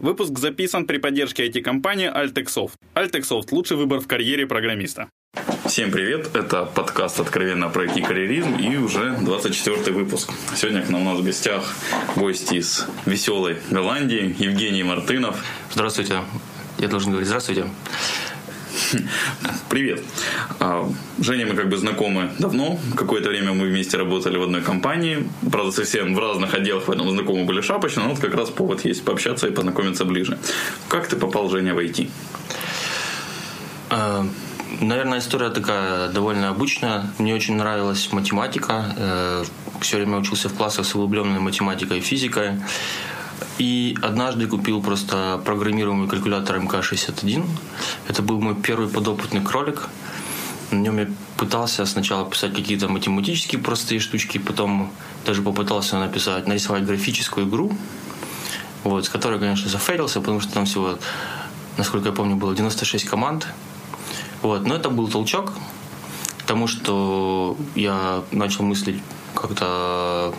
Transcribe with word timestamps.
Выпуск 0.00 0.38
записан 0.38 0.86
при 0.86 0.96
поддержке 0.96 1.46
IT-компании 1.46 2.10
Altexoft. 2.10 2.72
Altexoft– 2.94 3.48
лучший 3.50 3.76
выбор 3.76 4.00
в 4.00 4.06
карьере 4.06 4.46
программиста. 4.46 5.10
Всем 5.66 5.90
привет, 5.90 6.34
это 6.34 6.64
подкаст 6.64 7.20
«Откровенно 7.20 7.68
про 7.68 7.84
IT-карьеризм» 7.84 8.56
и 8.56 8.78
уже 8.78 9.18
24 9.20 9.92
выпуск. 9.92 10.30
Сегодня 10.56 10.80
к 10.80 10.88
нам 10.88 11.02
у 11.02 11.04
нас 11.04 11.18
в 11.18 11.24
гостях 11.24 11.76
гости 12.16 12.54
из 12.54 12.86
веселой 13.04 13.58
Голландии, 13.70 14.34
Евгений 14.38 14.82
Мартынов. 14.82 15.44
Здравствуйте. 15.70 16.22
Я 16.78 16.88
должен 16.88 17.10
говорить 17.10 17.28
«здравствуйте». 17.28 17.66
Привет. 19.68 20.02
А, 20.58 20.88
Женя, 21.18 21.46
мы 21.46 21.54
как 21.54 21.68
бы 21.68 21.76
знакомы 21.76 22.30
давно. 22.38 22.78
Какое-то 22.96 23.28
время 23.28 23.52
мы 23.52 23.66
вместе 23.66 23.96
работали 23.96 24.36
в 24.36 24.42
одной 24.42 24.62
компании. 24.62 25.28
Правда, 25.50 25.72
совсем 25.72 26.14
в 26.14 26.18
разных 26.18 26.54
отделах, 26.54 26.84
поэтому 26.86 27.10
знакомы 27.10 27.44
были 27.44 27.60
шапочно. 27.60 28.02
Но 28.02 28.10
вот 28.10 28.18
как 28.18 28.34
раз 28.34 28.50
повод 28.50 28.84
есть 28.84 29.04
пообщаться 29.04 29.46
и 29.46 29.50
познакомиться 29.50 30.04
ближе. 30.04 30.38
Как 30.88 31.06
ты 31.06 31.16
попал, 31.16 31.48
Женя, 31.50 31.74
в 31.74 31.78
IT? 31.78 32.08
А, 33.90 34.26
наверное, 34.80 35.18
история 35.18 35.50
такая 35.50 36.08
довольно 36.08 36.48
обычная. 36.48 37.10
Мне 37.18 37.34
очень 37.34 37.56
нравилась 37.56 38.12
математика. 38.12 38.94
Э, 38.96 39.44
Все 39.80 39.96
время 39.96 40.18
учился 40.18 40.48
в 40.48 40.54
классах 40.54 40.86
с 40.86 40.94
углубленной 40.94 41.40
математикой 41.40 41.98
и 41.98 42.00
физикой. 42.00 42.60
И 43.58 43.96
однажды 44.02 44.46
купил 44.46 44.82
просто 44.82 45.40
программируемый 45.44 46.08
калькулятор 46.08 46.58
МК-61. 46.58 47.46
Это 48.08 48.22
был 48.22 48.40
мой 48.40 48.54
первый 48.54 48.88
подопытный 48.88 49.42
кролик. 49.42 49.88
На 50.70 50.76
нем 50.76 50.98
я 50.98 51.08
пытался 51.36 51.84
сначала 51.86 52.28
писать 52.28 52.54
какие-то 52.54 52.88
математические 52.88 53.60
простые 53.60 54.00
штучки, 54.00 54.38
потом 54.38 54.92
даже 55.26 55.42
попытался 55.42 55.98
написать, 55.98 56.46
нарисовать 56.46 56.84
графическую 56.84 57.48
игру, 57.48 57.72
вот, 58.84 59.04
с 59.04 59.08
которой, 59.08 59.40
конечно, 59.40 59.68
зафейлился, 59.68 60.20
потому 60.20 60.40
что 60.40 60.52
там 60.52 60.66
всего, 60.66 60.98
насколько 61.76 62.08
я 62.08 62.14
помню, 62.14 62.36
было 62.36 62.54
96 62.54 63.04
команд. 63.04 63.48
Вот, 64.42 64.64
но 64.64 64.74
это 64.74 64.90
был 64.90 65.08
толчок 65.08 65.52
к 66.38 66.42
тому, 66.44 66.66
что 66.66 67.56
я 67.74 68.22
начал 68.30 68.64
мыслить 68.64 69.02
как-то 69.34 70.34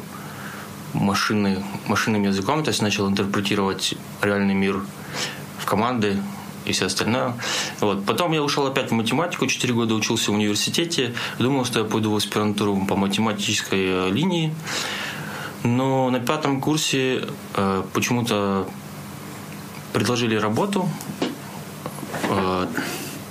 машины, 0.94 1.64
машинным 1.88 2.23
языком, 2.23 2.64
то 2.64 2.70
есть 2.70 2.81
начал 2.81 3.08
интерпретировать 3.08 3.95
реальный 4.22 4.53
мир 4.53 4.81
в 5.59 5.66
команды 5.66 6.17
и 6.66 6.72
все 6.73 6.86
остальное. 6.86 7.34
Вот. 7.80 8.06
Потом 8.06 8.31
я 8.34 8.44
ушел 8.44 8.66
опять 8.66 8.92
в 8.92 8.94
математику, 8.94 9.47
4 9.47 9.73
года 9.73 9.95
учился 9.95 10.31
в 10.31 10.36
университете, 10.36 11.14
думал, 11.39 11.66
что 11.66 11.80
я 11.80 11.86
пойду 11.86 12.12
в 12.12 12.16
аспирантуру 12.16 12.86
по 12.88 12.95
математической 12.95 14.08
э, 14.08 14.09
линии, 14.12 14.53
но 15.64 16.09
на 16.09 16.19
пятом 16.19 16.62
курсе 16.62 17.25
э, 17.56 17.84
почему-то 17.94 18.67
предложили 19.94 20.36
работу, 20.36 20.89
э, 22.30 22.67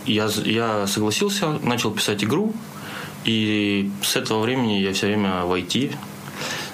я, 0.07 0.29
я 0.45 0.87
согласился, 0.87 1.59
начал 1.63 1.91
писать 1.93 2.25
игру, 2.25 2.53
и 3.25 3.91
с 4.03 4.17
этого 4.17 4.41
времени 4.41 4.79
я 4.79 4.93
все 4.93 5.07
время 5.07 5.45
в 5.45 5.53
IT, 5.53 5.95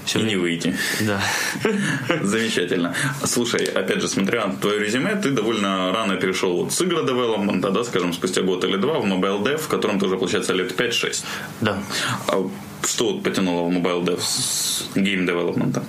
все 0.07 0.21
и 0.21 0.23
не 0.23 0.37
выйти. 0.37 0.75
Да. 1.01 1.21
Замечательно. 2.23 2.95
Слушай, 3.25 3.65
опять 3.65 4.01
же, 4.01 4.09
смотря 4.09 4.47
на 4.47 4.57
твое 4.57 4.79
резюме, 4.79 5.17
ты 5.17 5.31
довольно 5.31 5.93
рано 5.93 6.17
перешел 6.17 6.57
вот 6.57 6.73
с 6.73 6.83
игра 6.83 7.03
девелопмента, 7.03 7.71
да, 7.71 7.85
скажем, 7.85 8.13
спустя 8.13 8.43
год 8.43 8.65
или 8.65 8.77
два, 8.77 8.99
в 9.01 9.05
Mobile 9.05 9.43
Dev, 9.43 9.59
в 9.59 9.69
котором 9.69 9.99
ты 9.99 10.07
уже, 10.07 10.17
получается, 10.17 10.55
лет 10.55 10.73
5-6. 10.81 11.25
Да. 11.61 11.79
А 12.29 12.49
что 12.85 13.13
вот 13.13 13.23
потянуло 13.23 13.69
в 13.69 13.73
Mobile 13.73 14.05
Dev 14.05 14.21
с 14.21 14.89
game 14.95 15.27
development 15.27 15.76
а? 15.76 15.85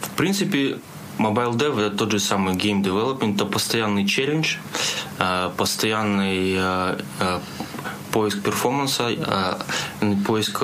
В 0.00 0.10
принципе, 0.16 0.76
Mobile 1.18 1.52
Dev 1.56 1.80
это 1.80 1.96
тот 1.96 2.10
же 2.10 2.18
самый 2.18 2.54
game 2.54 2.82
development, 2.82 3.34
это 3.34 3.46
постоянный 3.46 4.06
челлендж, 4.06 4.56
э, 5.18 5.50
постоянный 5.56 6.54
э, 6.56 6.98
э, 7.20 7.40
поиск 8.14 8.42
перформанса, 8.42 9.10
поиск 10.24 10.62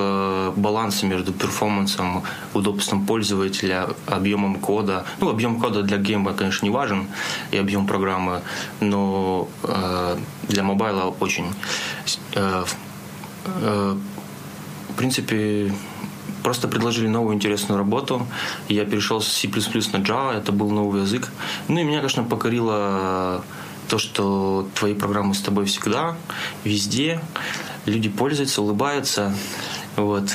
баланса 0.56 1.06
между 1.06 1.32
перформансом, 1.32 2.22
удобством 2.54 3.04
пользователя, 3.04 3.88
объемом 4.06 4.60
кода. 4.60 5.04
Ну, 5.18 5.28
объем 5.28 5.60
кода 5.60 5.82
для 5.82 5.98
гейма, 5.98 6.32
конечно, 6.32 6.64
не 6.64 6.70
важен, 6.70 7.08
и 7.50 7.58
объем 7.58 7.88
программы, 7.88 8.42
но 8.78 9.48
для 10.48 10.62
мобайла 10.62 11.12
очень. 11.18 11.46
В 12.36 13.96
принципе, 14.96 15.74
просто 16.44 16.68
предложили 16.68 17.08
новую 17.08 17.34
интересную 17.34 17.78
работу. 17.78 18.28
Я 18.68 18.84
перешел 18.84 19.20
с 19.20 19.26
C++ 19.26 19.48
на 19.48 20.02
Java, 20.02 20.38
это 20.38 20.52
был 20.52 20.70
новый 20.70 21.02
язык. 21.02 21.32
Ну 21.66 21.80
и 21.80 21.82
меня, 21.82 21.98
конечно, 21.98 22.22
покорило 22.22 23.42
то, 23.90 23.98
что 23.98 24.68
твои 24.76 24.94
программы 24.94 25.34
с 25.34 25.40
тобой 25.40 25.64
всегда, 25.64 26.16
везде, 26.64 27.20
люди 27.86 28.08
пользуются, 28.08 28.62
улыбаются, 28.62 29.34
вот. 29.96 30.30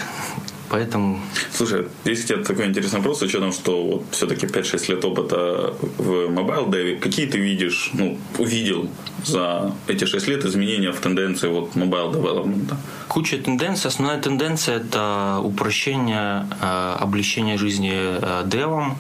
Поэтому... 0.70 1.22
Слушай, 1.54 1.88
есть 2.06 2.26
у 2.26 2.28
тебя 2.28 2.44
такой 2.44 2.66
интересный 2.66 2.98
вопрос, 2.98 3.20
с 3.20 3.22
учетом, 3.22 3.54
что 3.54 3.84
вот 3.84 4.04
все-таки 4.12 4.48
5-6 4.48 4.92
лет 4.92 5.06
опыта 5.06 5.74
в 5.98 6.28
Mobile 6.28 6.70
Dev, 6.70 7.00
какие 7.00 7.28
ты 7.28 7.38
видишь, 7.38 7.92
ну, 7.94 8.18
увидел 8.40 8.90
за 9.24 9.74
эти 9.88 10.06
6 10.06 10.28
лет 10.28 10.44
изменения 10.44 10.92
в 10.92 11.00
тенденции 11.00 11.48
вот 11.48 11.76
Mobile 11.76 12.14
Development? 12.14 12.74
Куча 13.08 13.38
тенденций. 13.38 13.90
Основная 13.90 14.20
тенденция– 14.20 14.78
это 14.78 15.40
упрощение, 15.44 16.48
э, 16.62 16.98
облегчение 17.00 17.58
жизни 17.58 17.94
э, 17.94 18.44
девом. 18.46 18.98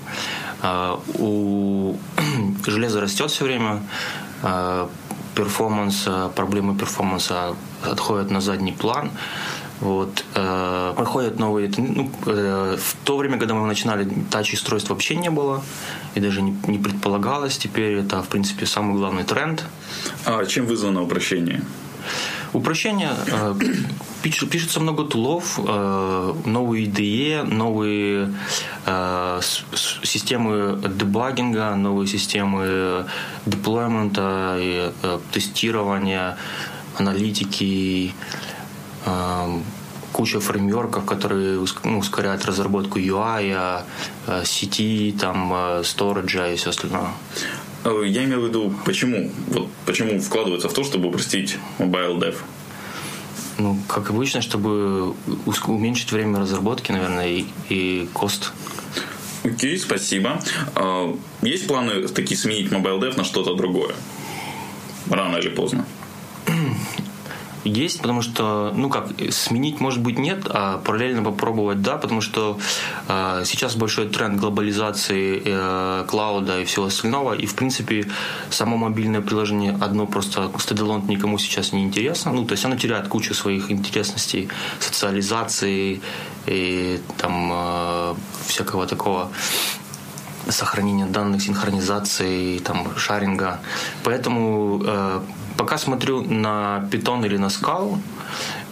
Э, 0.62 0.96
у 1.18 1.98
железа 2.68 3.02
растет 3.02 3.32
все 3.32 3.44
время, 3.44 3.82
перформанс, 5.36 6.08
проблемы 6.36 6.78
перформанса 6.78 7.56
отходят 7.84 8.32
на 8.32 8.42
задний 8.42 8.72
план. 8.72 9.12
Вот, 9.82 10.24
э, 10.36 10.94
приходят 10.96 11.38
новые... 11.38 11.70
Ну, 11.78 12.10
э, 12.26 12.78
в 12.80 12.96
то 13.04 13.18
время, 13.18 13.38
когда 13.38 13.54
мы 13.54 13.68
начинали, 13.68 14.08
тач-устройств 14.32 14.90
вообще 14.90 15.16
не 15.16 15.30
было, 15.30 15.64
и 16.16 16.22
даже 16.22 16.42
не, 16.42 16.56
не 16.68 16.80
предполагалось. 16.80 17.58
Теперь 17.58 18.00
это, 18.00 18.22
в 18.22 18.28
принципе, 18.30 18.66
самый 18.66 18.96
главный 18.96 19.24
тренд. 19.24 19.66
А 20.26 20.46
чем 20.46 20.66
вызвано 20.66 21.04
упрощение? 21.04 21.62
Упрощение. 22.56 23.10
Э, 23.28 23.54
пишется 24.24 24.80
много 24.80 25.04
тулов, 25.04 25.60
э, 25.60 26.34
новые 26.46 26.86
IDE, 26.86 27.44
новые 27.44 28.34
э, 28.86 29.42
системы 30.04 30.80
дебагинга, 30.88 31.76
новые 31.76 32.08
системы 32.08 33.06
деплоймента, 33.46 34.58
тестирования, 35.34 36.38
аналитики, 36.98 38.14
куча 40.14 40.40
фреймворков, 40.40 41.04
которые 41.06 41.60
ну, 41.84 42.00
ускоряют 42.00 42.46
разработку 42.46 43.00
UI, 43.00 43.84
сети, 44.46 45.14
там, 45.20 45.84
сториджа 45.84 46.48
и 46.48 46.56
все 46.56 46.70
остальное. 46.70 47.10
Э, 47.86 48.04
я 48.06 48.24
имел 48.26 48.42
в 48.42 48.48
виду, 48.48 48.74
почему, 48.84 49.32
вот, 49.48 49.70
почему 49.86 50.20
вкладываться 50.20 50.68
в 50.68 50.74
то, 50.74 50.84
чтобы 50.84 51.10
упростить 51.10 51.58
mobile 51.78 52.20
dev? 52.20 52.36
Ну, 53.58 53.78
как 53.88 54.10
обычно, 54.10 54.42
чтобы 54.42 55.14
уменьшить 55.68 56.12
время 56.12 56.40
разработки, 56.40 56.92
наверное, 56.92 57.28
и, 57.30 57.46
и 57.70 58.10
кост. 58.12 58.52
Окей, 59.44 59.78
спасибо. 59.78 60.42
А, 60.74 61.16
есть 61.44 61.68
планы 61.68 62.08
такие 62.08 62.38
сменить 62.38 62.72
mobile 62.72 63.00
dev 63.00 63.16
на 63.18 63.24
что-то 63.24 63.54
другое? 63.54 63.94
Рано 65.10 65.38
или 65.38 65.50
поздно? 65.50 65.86
Есть, 67.66 68.02
потому 68.02 68.22
что, 68.22 68.72
ну 68.76 68.90
как, 68.90 69.08
сменить, 69.32 69.80
может 69.80 70.00
быть, 70.00 70.20
нет, 70.20 70.44
а 70.50 70.78
параллельно 70.78 71.24
попробовать, 71.24 71.82
да, 71.82 71.98
потому 71.98 72.22
что 72.22 72.60
э, 73.08 73.44
сейчас 73.44 73.76
большой 73.76 74.08
тренд 74.08 74.40
глобализации 74.40 75.42
э, 75.44 76.06
клауда 76.08 76.62
и 76.62 76.66
всего 76.66 76.86
остального, 76.86 77.34
и, 77.34 77.48
в 77.48 77.56
принципе, 77.56 78.08
само 78.52 78.78
мобильное 78.78 79.22
приложение 79.22 79.76
одно 79.82 80.06
просто 80.06 80.52
стадилон 80.60 81.08
никому 81.08 81.40
сейчас 81.40 81.74
не 81.74 81.84
интересно, 81.84 82.32
ну, 82.32 82.46
то 82.46 82.52
есть 82.52 82.64
оно 82.66 82.76
теряет 82.76 83.08
кучу 83.08 83.34
своих 83.34 83.72
интересностей, 83.72 84.48
социализации 84.80 86.02
и 86.46 87.00
там 87.18 87.50
э, 87.52 88.16
всякого 88.48 88.86
такого 88.86 89.32
сохранения 90.50 91.08
данных, 91.08 91.42
синхронизации, 91.42 92.60
там, 92.60 92.96
шаринга. 92.96 93.60
Поэтому 94.04 94.82
э, 94.86 95.22
Пока 95.58 95.78
смотрю 95.78 96.22
на 96.22 96.88
Python 96.92 97.26
или 97.26 97.38
на 97.38 97.48
Scala 97.48 98.00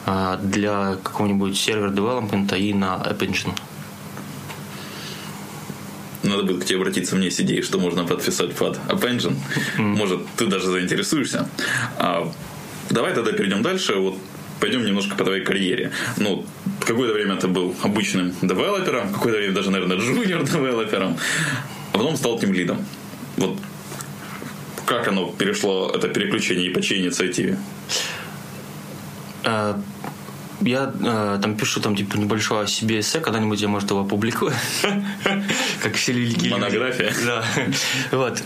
а, 0.06 0.38
для 0.38 0.98
какого-нибудь 1.04 1.58
сервер 1.58 1.92
девелопмента 1.92 2.56
и 2.56 2.74
на 2.74 2.96
App 2.96 3.20
Engine. 3.20 3.54
Надо 6.24 6.44
будет 6.44 6.64
к 6.64 6.66
тебе 6.66 6.80
обратиться 6.80 7.16
мне 7.16 7.30
с 7.30 7.40
идеей, 7.40 7.62
что 7.62 7.80
можно 7.80 8.06
подписать 8.06 8.54
под 8.56 8.78
App 8.88 9.02
Engine. 9.02 9.36
Mm. 9.78 9.96
Может, 9.98 10.22
ты 10.38 10.48
даже 10.48 10.68
заинтересуешься. 10.68 11.48
А, 11.98 12.32
давай 12.90 13.14
тогда 13.14 13.32
перейдем 13.32 13.62
дальше. 13.62 13.96
Вот 13.96 14.18
пойдем 14.60 14.86
немножко 14.86 15.16
по 15.16 15.24
твоей 15.26 15.44
карьере. 15.44 15.92
Ну, 16.18 16.46
какое-то 16.80 17.14
время 17.14 17.36
ты 17.36 17.48
был 17.48 17.76
обычным 17.84 18.34
девелопером, 18.42 19.12
какое-то 19.14 19.40
время 19.40 19.54
даже, 19.54 19.72
наверное, 19.72 19.98
джуниор 20.00 20.44
девелопером, 20.44 21.18
а 21.92 21.98
потом 21.98 22.16
стал 22.16 22.40
тем 22.40 22.54
лидом. 22.54 22.78
Вот 23.38 23.58
как 24.86 25.08
оно 25.08 25.32
перешло, 25.32 25.92
это 25.94 26.08
переключение, 26.08 26.68
и 26.68 26.74
по 26.74 26.82
чьей 26.82 27.02
инициативе? 27.02 27.58
Э, 29.44 29.76
я 30.66 30.94
э, 30.98 31.40
там 31.42 31.56
пишу 31.56 31.82
там 31.82 31.96
типа 31.96 32.16
небольшое 32.16 32.64
о 32.64 32.68
себе 32.68 33.00
эссе, 33.00 33.20
когда-нибудь 33.20 33.60
я, 33.60 33.68
может, 33.68 33.90
его 33.90 34.02
опубликую. 34.02 34.54
как 35.82 35.96
все 35.96 36.14
великие 36.14 36.52
Монография. 36.52 37.14
Да. 37.26 37.44
Вот. 38.12 38.42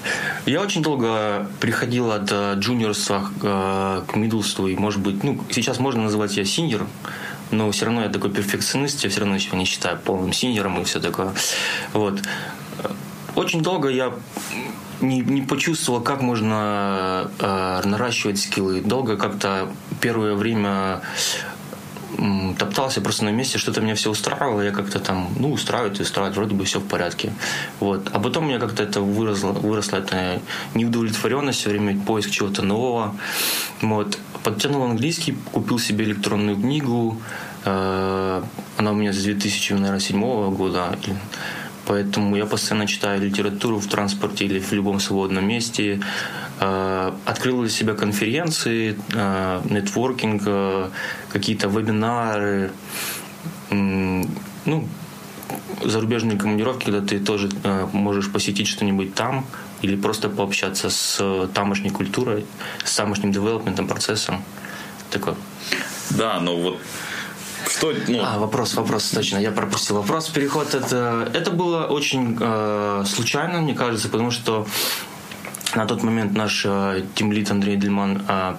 Я 0.45 0.61
очень 0.61 0.81
долго 0.81 1.47
приходил 1.59 2.11
от 2.11 2.31
э, 2.31 2.55
джуниорства 2.57 3.29
э, 3.41 4.01
к 4.07 4.15
мидлству, 4.15 4.67
и, 4.67 4.75
может 4.75 4.99
быть, 5.01 5.23
ну, 5.23 5.39
сейчас 5.51 5.79
можно 5.79 6.03
называть 6.03 6.37
я 6.37 6.45
синьор, 6.45 6.87
но 7.51 7.69
все 7.71 7.85
равно 7.85 8.03
я 8.03 8.09
такой 8.09 8.31
перфекционист, 8.31 9.03
я 9.03 9.09
все 9.09 9.21
равно 9.21 9.37
себя 9.37 9.57
не 9.57 9.65
считаю 9.65 9.97
полным 9.99 10.33
синьором 10.33 10.81
и 10.81 10.83
все 10.85 10.99
такое. 10.99 11.33
Вот. 11.93 12.19
Очень 13.35 13.61
долго 13.61 13.89
я 13.89 14.13
не, 15.01 15.19
не 15.19 15.41
почувствовал, 15.41 16.01
как 16.01 16.21
можно 16.21 17.29
э, 17.39 17.81
наращивать 17.85 18.39
скиллы. 18.39 18.81
Долго 18.81 19.17
как-то 19.17 19.69
первое 20.01 20.33
время 20.35 21.01
топтался 22.57 23.01
просто 23.01 23.25
на 23.25 23.29
месте, 23.29 23.57
что-то 23.57 23.81
меня 23.81 23.95
все 23.95 24.09
устраивало, 24.09 24.61
я 24.61 24.71
как-то 24.71 24.99
там, 24.99 25.29
ну, 25.39 25.51
устраивает 25.51 25.99
и 25.99 26.03
устраивает, 26.03 26.35
вроде 26.35 26.55
бы 26.55 26.65
все 26.65 26.79
в 26.79 26.87
порядке. 26.87 27.33
Вот. 27.79 28.09
А 28.11 28.19
потом 28.19 28.45
у 28.45 28.47
меня 28.47 28.59
как-то 28.59 28.83
это 28.83 29.01
выросло, 29.01 29.51
выросла 29.51 29.97
эта 29.97 30.41
неудовлетворенность, 30.73 31.59
все 31.59 31.69
время 31.69 31.99
поиск 31.99 32.31
чего-то 32.31 32.61
нового. 32.63 33.15
Вот. 33.81 34.17
Подтянул 34.43 34.83
английский, 34.83 35.35
купил 35.51 35.79
себе 35.79 36.05
электронную 36.05 36.55
книгу, 36.55 37.21
э, 37.65 38.43
она 38.77 38.91
у 38.91 38.95
меня 38.95 39.13
с 39.13 39.21
2007 39.21 40.55
года, 40.55 40.97
Поэтому 41.87 42.35
я 42.35 42.45
постоянно 42.45 42.85
читаю 42.85 43.21
литературу 43.21 43.79
в 43.79 43.87
транспорте 43.87 44.45
или 44.45 44.59
в 44.59 44.73
любом 44.73 44.99
свободном 44.99 45.47
месте. 45.47 46.01
Э, 46.59 47.13
открыл 47.25 47.61
для 47.61 47.69
себя 47.69 47.93
конференции, 47.93 48.97
э, 49.13 49.61
нетворкинг, 49.69 50.43
э, 50.45 50.89
какие-то 51.29 51.69
вебинары, 51.69 52.71
ну, 53.69 54.87
зарубежные 55.83 56.37
командировки, 56.37 56.85
когда 56.85 57.01
ты 57.01 57.19
тоже 57.19 57.49
можешь 57.93 58.31
посетить 58.31 58.67
что-нибудь 58.67 59.13
там 59.13 59.45
или 59.81 59.95
просто 59.95 60.29
пообщаться 60.29 60.89
с 60.89 61.47
тамошней 61.53 61.91
культурой, 61.91 62.45
с 62.83 62.95
тамошним 62.95 63.31
девелопментом, 63.31 63.87
процессом. 63.87 64.43
Такое. 65.09 65.35
Да, 66.09 66.39
но 66.39 66.57
вот 66.57 66.79
что, 67.77 67.93
ну... 68.07 68.21
А, 68.23 68.39
вопрос, 68.39 68.73
вопрос, 68.75 69.09
точно. 69.09 69.37
Я 69.37 69.51
пропустил 69.51 69.97
вопрос. 69.97 70.29
Переход 70.29 70.73
это, 70.73 71.29
это 71.33 71.51
было 71.51 71.85
очень 71.85 72.37
э, 72.39 73.03
случайно, 73.05 73.61
мне 73.61 73.73
кажется, 73.73 74.09
потому 74.09 74.31
что 74.31 74.65
на 75.75 75.85
тот 75.85 76.03
момент 76.03 76.33
наш 76.33 76.65
э, 76.65 77.03
Андрей 77.49 77.75
Дельман 77.75 78.23
э, 78.27 78.55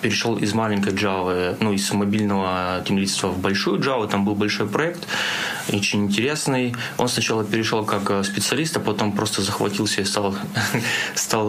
перешел 0.00 0.38
из 0.38 0.54
маленькой 0.54 0.94
Java, 0.94 1.56
ну, 1.60 1.72
из 1.72 1.92
мобильного 1.92 2.82
тимлидства 2.86 3.28
в 3.28 3.38
большую 3.38 3.80
Java. 3.80 4.08
Там 4.08 4.24
был 4.24 4.34
большой 4.34 4.66
проект, 4.66 5.06
очень 5.68 6.04
интересный. 6.04 6.74
Он 6.96 7.08
сначала 7.08 7.44
перешел 7.44 7.84
как 7.84 8.10
э, 8.10 8.24
специалист, 8.24 8.76
а 8.76 8.80
потом 8.80 9.12
просто 9.12 9.42
захватился 9.42 10.00
и 10.00 10.04
стал, 10.04 10.34
стал 11.14 11.48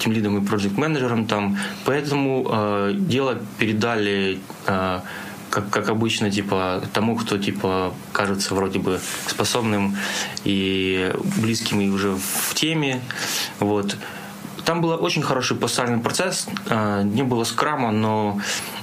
тимлидом 0.00 0.42
и 0.42 0.46
проект-менеджером 0.46 1.26
там. 1.26 1.56
Поэтому 1.84 2.48
э, 2.50 2.94
дело 2.96 3.38
передали 3.58 4.40
э, 4.66 5.00
как, 5.54 5.70
как 5.70 5.88
обычно, 5.88 6.30
типа, 6.30 6.82
тому, 6.92 7.16
кто, 7.16 7.38
типа, 7.38 7.94
кажется 8.12 8.54
вроде 8.54 8.80
бы 8.80 9.00
способным 9.26 9.96
и 10.44 11.12
близким 11.36 11.80
и 11.80 11.88
уже 11.88 12.16
в 12.16 12.54
теме, 12.54 13.00
вот. 13.60 13.96
Там 14.64 14.80
был 14.80 14.90
очень 14.90 15.22
хороший 15.22 15.56
постальный 15.56 15.98
процесс, 15.98 16.48
а, 16.68 17.02
не 17.02 17.22
было 17.22 17.44
скрама, 17.44 17.92
но 17.92 18.40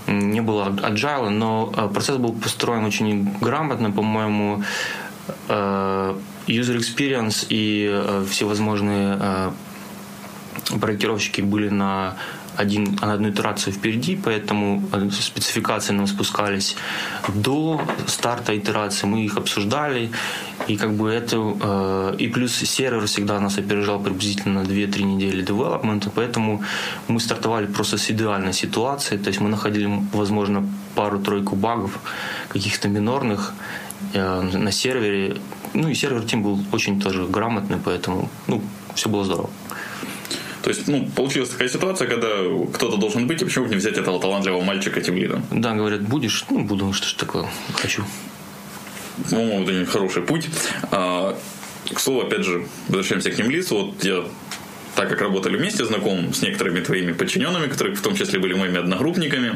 не 0.08 0.40
было 0.40 0.70
agile, 0.70 1.30
но 1.30 1.74
а, 1.76 1.88
процесс 1.88 2.18
был 2.18 2.34
построен 2.34 2.86
очень 2.86 3.34
грамотно, 3.42 3.92
по-моему, 3.92 4.64
а, 5.50 6.18
user 6.48 6.78
experience 6.78 7.46
и 7.50 8.26
всевозможные 8.30 9.52
проектировщики 10.80 11.42
были 11.42 11.70
на 11.70 12.16
один, 12.58 12.98
одну 13.02 13.30
итерацию 13.30 13.74
впереди, 13.74 14.16
поэтому 14.16 14.84
э, 14.92 15.10
спецификации 15.12 15.94
нам 15.94 16.08
спускались 16.08 16.76
до 17.36 17.82
старта 18.08 18.58
итерации, 18.58 19.08
мы 19.08 19.26
их 19.26 19.38
обсуждали, 19.38 20.12
и 20.68 20.78
как 20.78 20.94
бы 20.94 21.10
это, 21.10 21.38
э, 21.38 22.16
и 22.20 22.28
плюс 22.28 22.54
сервер 22.56 23.06
всегда 23.06 23.40
нас 23.40 23.58
опережал 23.58 24.00
приблизительно 24.00 24.60
2-3 24.60 25.04
недели 25.04 25.42
девелопмента, 25.42 26.10
поэтому 26.10 26.62
мы 27.08 27.20
стартовали 27.20 27.66
просто 27.66 27.98
с 27.98 28.12
идеальной 28.12 28.54
ситуации, 28.54 29.18
то 29.18 29.30
есть 29.30 29.42
мы 29.42 29.50
находили, 29.50 29.90
возможно, 30.14 30.64
пару-тройку 30.96 31.56
багов, 31.56 32.00
каких-то 32.50 32.90
минорных 32.90 33.54
э, 34.14 34.42
на 34.42 34.72
сервере, 34.72 35.38
ну 35.74 35.88
и 35.88 35.96
сервер 35.96 36.24
тим 36.24 36.44
был 36.44 36.60
очень 36.72 37.00
тоже 37.00 37.26
грамотный, 37.28 37.78
поэтому, 37.78 38.30
ну, 38.48 38.62
все 38.94 39.10
было 39.10 39.24
здорово. 39.24 39.50
То 40.64 40.70
есть, 40.70 40.88
ну, 40.88 41.08
получилась 41.16 41.50
такая 41.50 41.70
ситуация, 41.70 42.08
когда 42.08 42.28
кто-то 42.74 42.98
должен 42.98 43.28
быть, 43.28 43.42
и 43.42 43.46
почему 43.46 43.66
бы 43.66 43.72
не 43.72 43.78
взять 43.78 43.98
этого 43.98 44.20
талантливого 44.20 44.62
мальчика 44.62 45.02
тем 45.02 45.16
лидом? 45.16 45.44
Да, 45.52 45.74
говорят, 45.74 46.02
будешь? 46.02 46.46
Ну, 46.50 46.64
буду, 46.64 46.94
что 46.94 47.08
ж 47.08 47.14
такое, 47.14 47.48
хочу. 47.74 48.04
По-моему, 49.30 49.64
это 49.64 49.86
хороший 49.92 50.22
путь. 50.22 50.48
А, 50.92 51.38
к 51.92 52.00
слову, 52.00 52.22
опять 52.22 52.44
же, 52.44 52.68
возвращаемся 52.88 53.32
к 53.32 53.36
тем 53.36 53.50
лицу. 53.50 53.86
Вот 53.86 54.04
я 54.04 54.24
так 54.96 55.10
как 55.10 55.22
работали 55.22 55.58
вместе, 55.58 55.86
знаком 55.86 56.34
с 56.34 56.42
некоторыми 56.42 56.82
твоими 56.82 57.14
подчиненными, 57.14 57.68
которые 57.68 57.96
в 57.96 58.02
том 58.02 58.16
числе 58.16 58.40
были 58.40 58.54
моими 58.54 58.78
одногруппниками, 58.78 59.56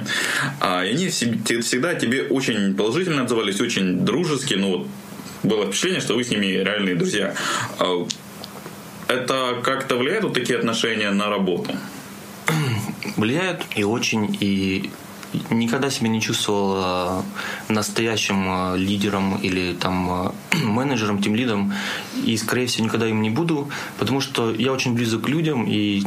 а, 0.61 0.83
и 0.83 0.91
они 0.91 1.09
всегда 1.09 1.93
тебе 1.93 2.23
очень 2.23 2.73
положительно 2.75 3.23
отзывались, 3.23 3.59
очень 3.59 4.05
дружески, 4.05 4.53
ну 4.53 4.77
вот 4.77 4.87
было 5.43 5.65
впечатление, 5.65 6.01
что 6.01 6.15
вы 6.15 6.23
с 6.23 6.29
ними 6.29 6.45
реальные 6.45 6.95
друзья. 6.95 7.35
Это 9.07 9.59
как-то 9.63 9.97
влияет 9.97 10.23
вот 10.23 10.33
такие 10.33 10.57
отношения 10.57 11.11
на 11.11 11.29
работу? 11.29 11.71
Влияют 13.17 13.65
и 13.75 13.83
очень, 13.83 14.35
и 14.39 14.89
никогда 15.49 15.89
себя 15.89 16.09
не 16.09 16.21
чувствовал 16.21 16.75
э, 16.77 17.21
настоящим 17.73 18.45
э, 18.47 18.77
лидером 18.77 19.37
или 19.37 19.73
там 19.73 20.33
э, 20.51 20.57
менеджером, 20.63 21.21
тем 21.21 21.35
лидом, 21.35 21.73
и, 22.23 22.37
скорее 22.37 22.67
всего, 22.67 22.85
никогда 22.85 23.07
им 23.07 23.21
не 23.21 23.29
буду, 23.29 23.69
потому 23.99 24.21
что 24.21 24.53
я 24.53 24.71
очень 24.71 24.93
близок 24.93 25.23
к 25.23 25.29
людям, 25.29 25.65
и 25.67 26.03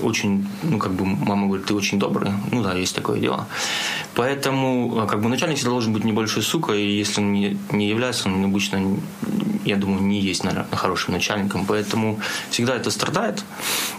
очень, 0.00 0.46
ну, 0.62 0.78
как 0.78 0.92
бы 0.92 1.04
мама 1.04 1.46
говорит, 1.46 1.66
ты 1.66 1.74
очень 1.74 1.98
добрый. 1.98 2.32
Ну 2.52 2.62
да, 2.62 2.74
есть 2.74 2.94
такое 2.94 3.18
дело. 3.18 3.46
Поэтому, 4.14 5.06
как 5.08 5.22
бы, 5.22 5.28
начальник 5.28 5.56
всегда 5.56 5.70
должен 5.70 5.92
быть 5.92 6.04
небольшой 6.04 6.42
сука, 6.42 6.72
и 6.72 6.86
если 6.86 7.20
он 7.20 7.32
не, 7.32 7.58
не 7.70 7.88
является, 7.88 8.28
он 8.28 8.44
обычно, 8.44 8.98
я 9.64 9.76
думаю, 9.76 10.02
не 10.02 10.20
есть, 10.20 10.44
наверное, 10.44 10.76
хорошим 10.76 11.14
начальником. 11.14 11.66
Поэтому 11.66 12.20
всегда 12.50 12.76
это 12.76 12.90
страдает. 12.90 13.44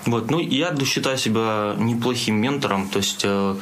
Вот. 0.06 0.32
Ну, 0.32 0.40
я 0.40 0.76
считаю 0.86 1.18
себя 1.18 1.76
неплохим 1.78 2.36
ментором, 2.36 2.88
то 2.90 2.98
есть 2.98 3.22
э, 3.24 3.56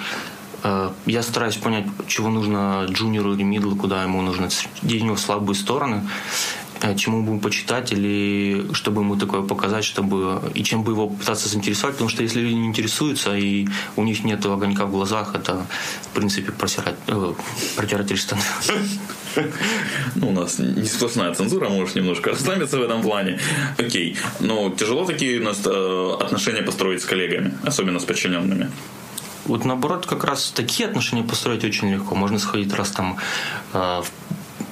э, 0.64 0.90
я 1.06 1.24
стараюсь 1.24 1.56
понять, 1.56 1.86
чего 2.08 2.30
нужно 2.30 2.86
джуниору 2.90 3.34
или 3.34 3.44
мидлу, 3.44 3.76
куда 3.76 4.04
ему 4.04 4.22
нужно, 4.22 4.50
где 4.82 5.00
у 5.00 5.04
него 5.06 5.18
слабые 5.18 5.56
стороны. 5.56 6.08
Э, 6.84 6.96
чему 6.96 7.24
бы 7.24 7.40
почитать 7.40 7.94
или 7.94 8.66
чтобы 8.74 9.04
ему 9.04 9.16
такое 9.16 9.42
показать, 9.42 9.86
чтобы 9.86 10.42
и 10.54 10.63
чем 10.63 10.84
бы 10.84 10.92
его 10.92 11.08
пытаться 11.08 11.48
заинтересовать, 11.48 11.96
потому 11.96 12.10
что 12.10 12.24
если 12.24 12.42
люди 12.42 12.56
не 12.56 12.68
интересуются 12.68 13.38
и 13.38 13.68
у 13.96 14.04
них 14.04 14.25
нет 14.25 14.46
огонька 14.46 14.86
в 14.86 14.92
глазах, 14.92 15.34
это 15.34 15.66
в 16.02 16.10
принципе 16.10 16.52
просирать, 16.52 16.96
э, 17.08 17.34
протирать 17.78 18.18
штаны. 18.18 18.42
Ну, 20.16 20.30
у 20.30 20.32
нас 20.32 20.60
не 20.60 20.86
сплошная 20.86 21.34
цензура, 21.34 21.70
можешь 21.70 21.96
немножко 21.96 22.32
расслабиться 22.32 22.78
в 22.78 22.84
этом 22.84 23.02
плане. 23.02 23.40
Окей, 23.80 24.18
но 24.40 24.70
тяжело 24.70 25.06
такие 25.06 25.40
у 25.40 25.44
нас 25.44 25.62
э, 25.66 26.18
отношения 26.20 26.62
построить 26.62 27.02
с 27.02 27.06
коллегами, 27.06 27.54
особенно 27.63 28.00
с 28.00 28.04
подчиненными. 28.04 28.70
Вот 29.46 29.66
наоборот, 29.66 30.06
как 30.06 30.24
раз 30.24 30.52
такие 30.56 30.88
отношения 30.88 31.24
построить 31.24 31.66
очень 31.66 31.92
легко. 31.92 32.16
Можно 32.16 32.40
сходить 32.40 32.74
раз 32.74 32.92
там 32.92 33.18
э, 33.74 33.78
в 33.78 34.12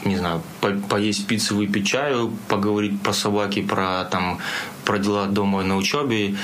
не 0.05 0.17
знаю, 0.17 0.41
по 0.59 0.69
поесть 0.71 1.27
пиццу, 1.27 1.55
выпить 1.55 1.87
чаю, 1.87 2.31
поговорить 2.47 3.01
про 3.01 3.13
собаки, 3.13 3.61
про 3.61 4.05
там 4.05 4.39
про 4.85 4.97
дела 4.97 5.27
дома 5.27 5.63
на 5.63 5.77
учебе, 5.77 6.35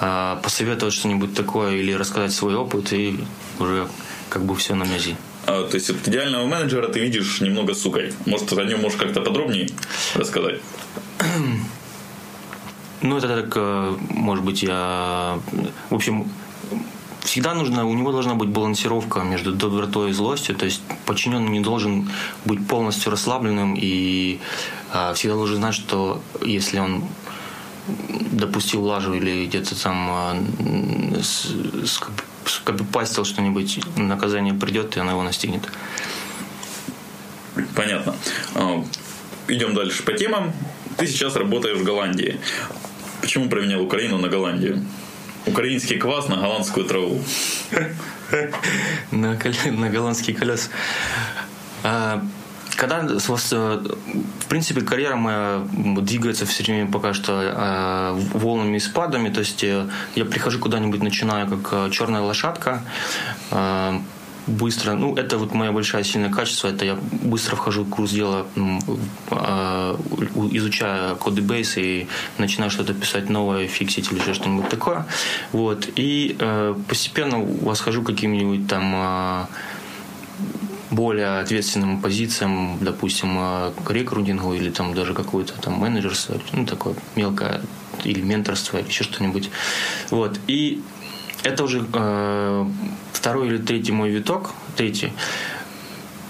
э, 0.00 0.36
посоветовать 0.42 0.94
что-нибудь 0.94 1.34
такое 1.34 1.76
или 1.76 1.92
рассказать 1.92 2.32
свой 2.32 2.54
опыт, 2.54 2.92
и 2.92 3.18
уже 3.58 3.86
как 4.28 4.44
бы 4.44 4.54
все 4.54 4.74
на 4.74 4.84
мязи. 4.84 5.16
А, 5.46 5.62
то 5.64 5.76
есть 5.76 5.90
вот 5.90 6.08
идеального 6.08 6.46
менеджера 6.46 6.88
ты 6.88 7.00
видишь 7.00 7.40
немного 7.40 7.74
сукой. 7.74 8.12
Может, 8.26 8.52
о 8.52 8.64
нем 8.64 8.80
можешь 8.80 8.98
как-то 8.98 9.20
подробнее 9.20 9.68
рассказать? 10.14 10.60
Ну, 13.02 13.18
это 13.18 13.28
так, 13.28 13.52
э, 13.56 13.96
может 14.10 14.44
быть, 14.44 14.62
я... 14.62 15.38
В 15.90 15.94
общем, 15.94 16.26
всегда 17.24 17.54
нужно, 17.54 17.86
у 17.86 17.94
него 17.94 18.12
должна 18.12 18.34
быть 18.34 18.50
балансировка 18.50 19.20
между 19.20 19.52
добротой 19.52 20.10
и 20.10 20.12
злостью, 20.12 20.54
то 20.54 20.66
есть 20.66 20.82
подчиненный 21.06 21.50
не 21.50 21.60
должен 21.60 22.08
быть 22.44 22.66
полностью 22.66 23.10
расслабленным 23.10 23.74
и 23.76 24.38
а, 24.92 25.14
всегда 25.14 25.34
должен 25.34 25.56
знать, 25.56 25.74
что 25.74 26.22
если 26.42 26.78
он 26.78 27.04
допустил 28.30 28.84
лажу 28.84 29.14
или 29.14 29.46
где-то 29.46 29.80
там 29.80 30.42
скопипастил 32.46 33.24
что-нибудь, 33.24 33.80
наказание 33.96 34.54
придет, 34.54 34.96
и 34.96 35.00
оно 35.00 35.12
его 35.12 35.22
настигнет. 35.22 35.62
Понятно. 37.74 38.14
Идем 39.48 39.74
дальше 39.74 40.02
по 40.02 40.12
темам. 40.12 40.52
Ты 40.96 41.06
сейчас 41.06 41.36
работаешь 41.36 41.78
в 41.78 41.84
Голландии. 41.84 42.40
Почему 43.20 43.48
променял 43.48 43.82
Украину 43.82 44.18
на 44.18 44.28
Голландию? 44.28 44.84
Украинский 45.46 45.98
квас 45.98 46.28
на 46.28 46.36
голландскую 46.36 46.86
траву. 46.86 47.22
На, 49.10 49.38
на 49.66 49.90
голландский 49.90 50.34
колес. 50.34 50.70
А, 51.82 52.24
когда, 52.76 53.02
в 53.02 54.46
принципе, 54.48 54.80
карьера 54.80 55.16
моя 55.16 55.62
двигается 55.74 56.46
все 56.46 56.64
время 56.64 56.90
пока 56.90 57.14
что 57.14 57.32
а, 57.34 58.18
волнами 58.32 58.76
и 58.76 58.80
спадами, 58.80 59.28
то 59.28 59.40
есть 59.40 59.62
э, 59.62 59.86
я 60.14 60.24
прихожу 60.24 60.58
куда-нибудь, 60.58 61.02
начинаю 61.02 61.46
как 61.46 61.68
э, 61.72 61.90
черная 61.90 62.22
лошадка, 62.22 62.82
быстро, 64.46 64.94
ну, 64.94 65.14
это 65.16 65.38
вот 65.38 65.54
моя 65.54 65.72
большая 65.72 66.04
сильное 66.04 66.30
качество, 66.30 66.68
это 66.68 66.84
я 66.84 66.98
быстро 67.22 67.56
вхожу 67.56 67.84
в 67.84 67.90
курс 67.90 68.10
дела, 68.10 68.46
а, 69.30 69.98
изучая 70.52 71.14
коды 71.14 71.42
бейс 71.42 71.76
и 71.76 72.06
начинаю 72.38 72.70
что-то 72.70 72.94
писать 72.94 73.30
новое, 73.30 73.66
фиксить 73.66 74.10
или 74.12 74.32
что-нибудь 74.32 74.68
такое. 74.68 75.06
Вот. 75.52 75.88
И 75.96 76.36
э, 76.38 76.74
постепенно 76.88 77.38
восхожу 77.38 78.02
к 78.02 78.06
каким-нибудь 78.06 78.68
там 78.68 78.92
а, 78.94 79.48
более 80.90 81.40
ответственным 81.40 82.00
позициям, 82.00 82.78
допустим, 82.80 83.36
э, 83.38 83.72
к 83.84 83.90
рекрутингу 83.90 84.54
или 84.54 84.70
там 84.70 84.94
даже 84.94 85.14
какое-то 85.14 85.54
там 85.60 85.74
менеджерство, 85.74 86.40
ну, 86.52 86.66
такое 86.66 86.94
мелкое, 87.16 87.60
или 88.04 88.20
менторство, 88.20 88.78
или 88.78 88.88
еще 88.88 89.04
что-нибудь. 89.04 89.50
Вот. 90.10 90.38
И 90.46 90.82
это 91.42 91.64
уже 91.64 91.84
э, 91.92 92.66
второй 93.24 93.48
или 93.48 93.56
третий 93.56 93.92
мой 93.92 94.10
виток, 94.10 94.50
третий. 94.76 95.10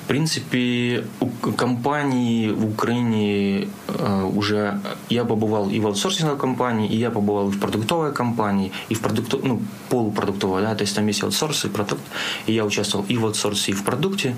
В 0.05 0.07
принципе, 0.07 1.05
у 1.19 1.29
компании 1.53 2.51
в 2.51 2.67
Украине 2.71 3.69
э, 3.89 4.31
уже 4.37 4.79
я 5.09 5.25
побывал 5.25 5.71
и 5.71 5.81
в 5.81 5.87
аутсорсинговой 5.87 6.39
компании, 6.39 6.89
и 6.89 6.97
я 6.97 7.11
побывал 7.11 7.49
и 7.49 7.53
в 7.53 7.59
продуктовой 7.59 8.13
компании, 8.13 8.71
и 8.91 8.95
в 8.95 9.01
продукту, 9.01 9.41
ну, 9.43 9.61
полупродуктовой, 9.89 10.63
да, 10.63 10.77
то 10.77 10.83
есть 10.83 10.95
там 10.95 11.09
есть 11.09 11.25
аутсорс 11.25 11.65
и 11.65 11.69
продукт, 11.69 12.03
и 12.47 12.53
я 12.53 12.65
участвовал 12.65 13.05
и 13.09 13.17
в 13.17 13.25
аутсорсе, 13.25 13.73
и 13.73 13.75
в 13.75 13.83
продукте, 13.83 14.37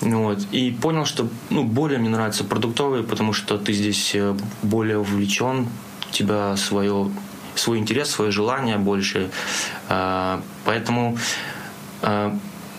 вот, 0.00 0.38
и 0.52 0.70
понял, 0.70 1.04
что, 1.04 1.28
ну, 1.50 1.64
более 1.64 1.98
мне 1.98 2.08
нравится 2.08 2.44
продуктовый, 2.44 3.02
потому 3.02 3.34
что 3.34 3.58
ты 3.58 3.74
здесь 3.74 4.14
э, 4.14 4.34
более 4.62 4.98
увлечен, 4.98 5.68
у 6.08 6.12
тебя 6.12 6.56
свое 6.56 7.10
свой 7.56 7.78
интерес, 7.78 8.10
свое 8.10 8.30
желание 8.30 8.78
больше. 8.78 9.30
Э, 9.88 10.40
поэтому 10.64 11.18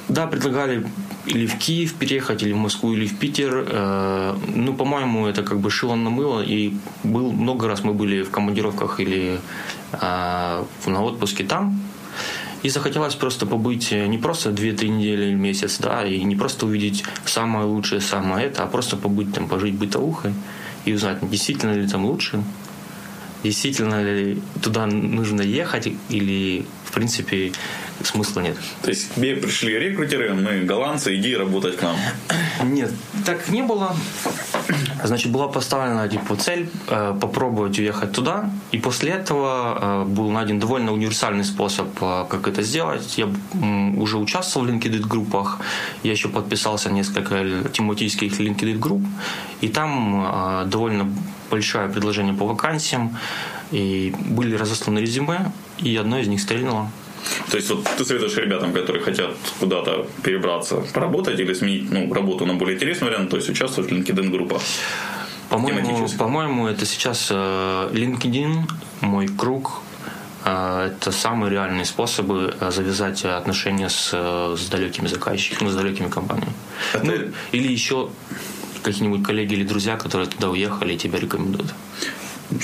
да, 0.07 0.27
предлагали 0.27 0.85
или 1.25 1.47
в 1.47 1.57
Киев 1.57 1.95
переехать, 1.95 2.43
или 2.43 2.53
в 2.53 2.57
Москву, 2.57 2.93
или 2.93 3.07
в 3.07 3.17
Питер. 3.17 3.65
Э, 3.67 4.35
ну, 4.47 4.73
по-моему, 4.73 5.25
это 5.25 5.43
как 5.43 5.59
бы 5.59 5.71
шило 5.71 5.95
на 5.95 6.09
мыло. 6.09 6.41
И 6.41 6.73
был, 7.03 7.31
много 7.31 7.67
раз 7.67 7.83
мы 7.83 7.93
были 7.93 8.21
в 8.23 8.29
командировках 8.29 8.99
или 8.99 9.39
э, 9.91 10.63
на 10.85 11.03
отпуске 11.03 11.43
там. 11.43 11.79
И 12.63 12.69
захотелось 12.69 13.15
просто 13.15 13.45
побыть 13.45 13.91
не 13.91 14.17
просто 14.17 14.49
2-3 14.49 14.87
недели 14.87 15.25
или 15.25 15.35
месяц, 15.35 15.77
да, 15.79 16.03
и 16.03 16.23
не 16.23 16.35
просто 16.35 16.65
увидеть 16.65 17.03
самое 17.25 17.65
лучшее, 17.65 18.01
самое 18.01 18.47
это, 18.47 18.63
а 18.63 18.67
просто 18.67 18.97
побыть 18.97 19.33
там, 19.33 19.47
пожить 19.47 19.75
бытовухой 19.75 20.33
и 20.85 20.93
узнать, 20.93 21.17
действительно 21.29 21.73
ли 21.73 21.87
там 21.87 22.05
лучше, 22.05 22.43
действительно 23.43 24.03
ли 24.03 24.41
туда 24.63 24.87
нужно 24.87 25.41
ехать 25.41 25.93
или, 26.09 26.65
в 26.85 26.91
принципе, 26.91 27.51
смысла 28.03 28.41
нет. 28.41 28.57
То 28.81 28.89
есть 28.89 29.15
тебе 29.15 29.35
пришли 29.35 29.79
рекрутеры, 29.79 30.33
мы 30.33 30.61
голландцы, 30.61 31.15
иди 31.15 31.35
работать 31.35 31.77
к 31.77 31.81
нам. 31.81 31.95
Нет, 32.63 32.91
так 33.25 33.49
не 33.49 33.63
было. 33.63 33.95
Значит, 35.03 35.31
была 35.31 35.47
поставлена 35.47 36.07
типа, 36.07 36.35
цель 36.35 36.69
э, 36.87 37.15
попробовать 37.19 37.77
уехать 37.77 38.11
туда, 38.11 38.49
и 38.71 38.77
после 38.77 39.11
этого 39.11 39.77
э, 39.79 40.05
был 40.05 40.31
найден 40.31 40.59
довольно 40.59 40.91
универсальный 40.93 41.43
способ, 41.43 41.87
э, 42.01 42.25
как 42.29 42.47
это 42.47 42.63
сделать. 42.63 43.17
Я 43.17 43.29
уже 43.97 44.17
участвовал 44.17 44.65
в 44.65 44.69
LinkedIn 44.69 45.07
группах, 45.07 45.59
я 46.03 46.11
еще 46.11 46.29
подписался 46.29 46.89
несколько 46.89 47.69
тематических 47.71 48.39
LinkedIn 48.39 48.79
групп, 48.79 49.03
и 49.61 49.67
там 49.67 50.25
э, 50.25 50.65
довольно 50.65 51.11
большое 51.51 51.87
предложение 51.89 52.33
по 52.33 52.47
вакансиям, 52.47 53.17
и 53.71 54.13
были 54.19 54.55
разосланы 54.55 54.99
резюме, 54.99 55.51
и 55.77 55.95
одно 55.95 56.17
из 56.19 56.27
них 56.27 56.41
стрельнуло. 56.41 56.89
То 57.49 57.57
есть 57.57 57.69
вот 57.69 57.87
ты 57.97 58.05
советуешь 58.05 58.35
ребятам, 58.37 58.73
которые 58.73 59.03
хотят 59.03 59.35
куда-то 59.59 60.07
перебраться, 60.23 60.77
поработать 60.93 61.39
или 61.39 61.53
сменить 61.53 61.91
ну, 61.91 62.13
работу 62.13 62.45
на 62.45 62.53
более 62.53 62.75
интересный 62.75 63.07
вариант, 63.07 63.29
то 63.29 63.37
есть 63.37 63.49
участвовать 63.49 63.91
в 63.91 63.93
LinkedIn 63.93 64.29
группах? 64.29 64.61
По-моему, 65.49 66.07
по-моему, 66.17 66.67
это 66.67 66.85
сейчас 66.85 67.27
э, 67.31 67.89
LinkedIn, 67.93 68.63
мой 69.01 69.27
круг, 69.27 69.81
э, 70.43 70.91
это 70.91 71.11
самые 71.11 71.51
реальные 71.51 71.85
способы 71.85 72.55
э, 72.59 72.71
завязать 72.71 73.23
отношения 73.25 73.89
с, 73.89 74.11
с 74.11 74.69
далекими 74.69 75.07
заказчиками, 75.07 75.69
с 75.69 75.75
далекими 75.75 76.09
компаниями. 76.09 76.53
Это... 76.93 77.05
Ну, 77.05 77.13
или 77.51 77.71
еще 77.71 78.09
какие-нибудь 78.81 79.23
коллеги 79.23 79.53
или 79.53 79.63
друзья, 79.63 79.97
которые 79.97 80.27
туда 80.27 80.49
уехали 80.49 80.93
и 80.93 80.97
тебя 80.97 81.19
рекомендуют. 81.19 81.73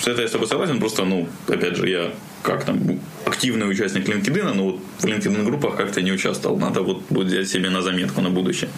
Это 0.05 0.21
я 0.21 0.27
с 0.27 0.31
тобой 0.31 0.47
согласен, 0.47 0.79
просто, 0.79 1.05
ну, 1.05 1.27
опять 1.47 1.75
же, 1.75 1.89
я 1.89 2.11
как 2.43 2.65
там, 2.65 2.99
активный 3.31 3.69
участник 3.69 4.09
LinkedIn, 4.09 4.53
но 4.53 4.63
вот 4.63 4.79
в 4.99 5.05
LinkedIn 5.05 5.43
группах 5.43 5.77
как-то 5.77 6.01
не 6.01 6.11
участвовал. 6.11 6.59
Надо 6.59 6.81
вот 6.81 7.01
взять 7.09 7.49
себе 7.49 7.69
на 7.69 7.81
заметку 7.81 8.21
на 8.21 8.29
будущее. 8.29 8.69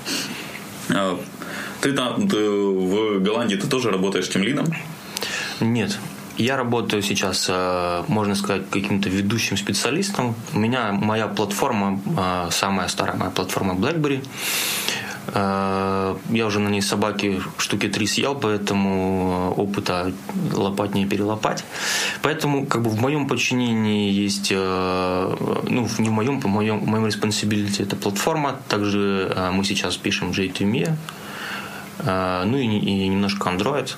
А, 0.90 1.20
ты 1.82 1.92
там 1.94 2.28
ты 2.28 2.38
в 2.38 3.20
Голландии 3.20 3.56
ты 3.56 3.68
тоже 3.68 3.90
работаешь 3.90 4.30
тем 4.30 4.44
лидом? 4.44 4.66
Нет. 5.60 6.00
Я 6.38 6.58
работаю 6.58 7.04
сейчас, 7.04 7.48
э, 7.50 8.04
можно 8.08 8.36
сказать, 8.36 8.64
каким-то 8.72 9.10
ведущим 9.10 9.58
специалистом. 9.58 10.36
У 10.54 10.60
меня 10.60 10.92
моя 10.92 11.28
платформа, 11.28 12.00
э, 12.18 12.50
самая 12.52 12.88
старая 12.88 13.16
моя 13.18 13.32
платформа 13.32 13.74
BlackBerry. 13.74 14.24
Э, 15.28 16.16
я 16.30 16.46
уже 16.46 16.60
на 16.60 16.70
ней 16.70 16.82
собаки 16.82 17.42
штуки 17.58 17.88
три 17.88 18.08
съел, 18.08 18.36
поэтому 18.36 19.54
опыта 19.58 20.12
лопать 20.54 20.96
не 20.96 21.06
перелопать. 21.06 21.64
Поэтому 22.22 22.66
как 22.66 22.82
бы 22.82 22.90
в 22.90 23.00
моем 23.00 23.28
подчинении 23.28 24.12
есть, 24.12 24.52
э, 24.52 25.36
ну, 25.70 25.88
не 25.98 26.10
в 26.10 26.12
моем, 26.12 26.42
по 26.42 26.48
моем, 26.48 26.80
в 26.80 26.88
моем 26.88 27.06
responsibility 27.06 27.84
это 27.84 27.96
платформа. 27.96 28.60
Также 28.68 29.32
э, 29.36 29.52
мы 29.52 29.64
сейчас 29.64 29.98
пишем 29.98 30.32
JTME, 30.32 30.96
ну 32.06 32.58
и, 32.58 32.66
и 32.66 33.08
немножко 33.08 33.50
Android. 33.50 33.96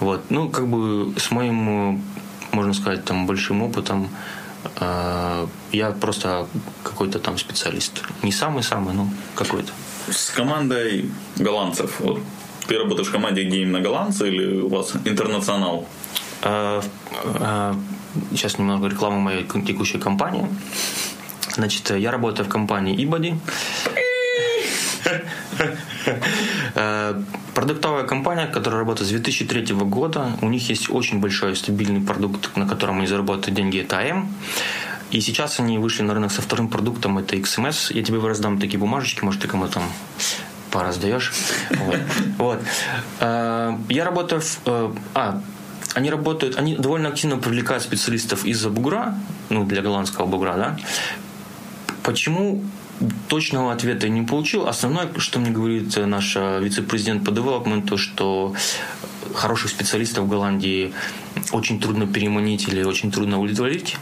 Вот. 0.00 0.30
Ну, 0.30 0.48
как 0.48 0.66
бы 0.66 1.12
с 1.16 1.30
моим, 1.30 2.02
можно 2.50 2.74
сказать, 2.74 3.04
там 3.04 3.26
большим 3.26 3.62
опытом 3.62 4.08
я 4.80 5.90
просто 6.00 6.48
какой-то 6.82 7.20
там 7.20 7.38
специалист. 7.38 8.02
Не 8.22 8.32
самый-самый, 8.32 8.94
но 8.94 9.08
какой-то 9.36 9.70
с 10.10 10.30
командой 10.30 11.10
голландцев. 11.36 12.00
Вот 12.00 12.20
ты 12.66 12.78
работаешь 12.78 13.08
в 13.08 13.12
команде, 13.12 13.44
где 13.44 13.62
именно 13.62 13.80
голландцы 13.80 14.28
или 14.28 14.60
у 14.60 14.68
вас 14.68 14.92
интернационал? 15.04 15.86
А, 16.42 16.82
а, 17.40 17.76
сейчас 18.30 18.58
немного 18.58 18.88
рекламы 18.88 19.20
моей 19.20 19.44
текущей 19.44 19.98
компании. 19.98 20.46
Значит, 21.54 21.90
я 21.90 22.10
работаю 22.10 22.46
в 22.46 22.48
компании 22.48 22.96
eBody. 22.96 23.38
Э, 26.74 27.22
продуктовая 27.54 28.04
компания, 28.04 28.46
которая 28.46 28.80
работает 28.80 29.08
с 29.08 29.10
2003 29.12 29.74
года. 29.74 30.36
У 30.42 30.48
них 30.48 30.68
есть 30.68 30.90
очень 30.90 31.20
большой 31.20 31.56
стабильный 31.56 32.00
продукт, 32.00 32.56
на 32.56 32.66
котором 32.68 32.98
они 32.98 33.06
зарабатывают 33.06 33.54
деньги. 33.54 33.80
Это 33.80 33.98
АМ. 33.98 34.28
И 35.10 35.20
сейчас 35.20 35.60
они 35.60 35.78
вышли 35.78 36.02
на 36.02 36.14
рынок 36.14 36.32
со 36.32 36.42
вторым 36.42 36.68
продуктом, 36.68 37.18
это 37.18 37.36
XMS. 37.36 37.94
Я 37.94 38.02
тебе 38.02 38.18
раздам 38.20 38.58
такие 38.58 38.78
бумажечки, 38.78 39.24
может, 39.24 39.40
ты 39.42 39.48
кому-то 39.48 39.74
там 39.74 39.84
пораздаешь. 40.70 41.32
Вот. 41.70 41.98
вот. 42.38 42.62
Э, 43.20 43.76
я 43.88 44.04
работаю 44.04 44.40
в... 44.40 44.58
Э, 44.66 44.92
а, 45.14 45.42
они 45.94 46.10
работают, 46.10 46.58
они 46.58 46.76
довольно 46.76 47.08
активно 47.08 47.38
привлекают 47.38 47.82
специалистов 47.82 48.44
из-за 48.44 48.68
бугра, 48.68 49.18
ну, 49.48 49.64
для 49.64 49.80
голландского 49.80 50.26
бугра, 50.26 50.54
да. 50.56 50.76
Почему 52.02 52.62
точного 53.28 53.72
ответа 53.72 54.08
не 54.08 54.22
получил. 54.22 54.68
Основное, 54.68 55.08
что 55.18 55.38
мне 55.38 55.50
говорит 55.50 55.96
наш 55.96 56.36
э, 56.36 56.60
вице-президент 56.62 57.24
по 57.24 57.30
девелопменту, 57.30 57.98
что 57.98 58.54
хороших 59.34 59.70
специалистов 59.70 60.24
в 60.24 60.28
Голландии 60.28 60.92
очень 61.52 61.80
трудно 61.80 62.06
переманить 62.06 62.68
или 62.68 62.82
очень 62.82 63.10
трудно 63.10 63.38
удовлетворить. 63.38 63.96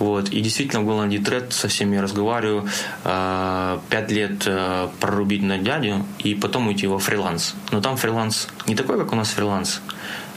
Вот. 0.00 0.30
И 0.30 0.40
действительно 0.40 0.80
в 0.80 0.86
Голландии 0.86 1.18
тред, 1.18 1.52
со 1.52 1.68
всеми 1.68 1.96
я 1.96 2.02
разговариваю, 2.02 2.66
э, 3.04 3.78
пять 3.90 4.10
лет 4.10 4.44
э, 4.46 4.88
прорубить 4.98 5.42
на 5.42 5.58
дядю 5.58 6.06
и 6.18 6.34
потом 6.34 6.68
уйти 6.68 6.86
во 6.86 6.98
фриланс. 6.98 7.54
Но 7.70 7.82
там 7.82 7.96
фриланс 7.96 8.48
не 8.66 8.74
такой, 8.74 8.98
как 8.98 9.12
у 9.12 9.16
нас 9.16 9.28
фриланс, 9.28 9.82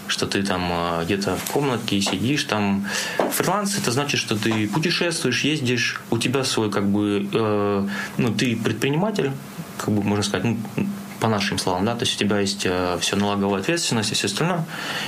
что 0.08 0.28
ты 0.28 0.44
там 0.44 0.70
э, 0.70 1.06
где-то 1.06 1.38
в 1.38 1.52
комнатке 1.52 2.02
сидишь 2.02 2.44
там. 2.44 2.86
Фриланс 3.32 3.78
это 3.78 3.92
значит, 3.92 4.20
что 4.20 4.36
ты 4.36 4.68
путешествуешь, 4.68 5.46
ездишь, 5.46 6.02
у 6.12 6.18
тебя 6.18 6.44
свой 6.44 6.70
как 6.70 6.86
бы, 6.86 7.30
э, 7.32 7.88
ну 8.18 8.34
ты 8.34 8.58
предприниматель, 8.58 9.32
как 9.78 9.94
бы 9.94 10.04
можно 10.04 10.24
сказать, 10.24 10.44
ну, 10.46 10.86
по 11.24 11.30
нашим 11.30 11.58
словам, 11.58 11.86
да, 11.86 11.96
то 11.96 12.02
есть 12.02 12.16
у 12.16 12.20
тебя 12.20 12.40
есть 12.40 12.66
э, 12.66 12.98
все 13.00 13.16
налоговая 13.16 13.62
ответственность 13.62 14.12
и 14.12 14.14
все 14.14 14.28
остальное, 14.28 14.66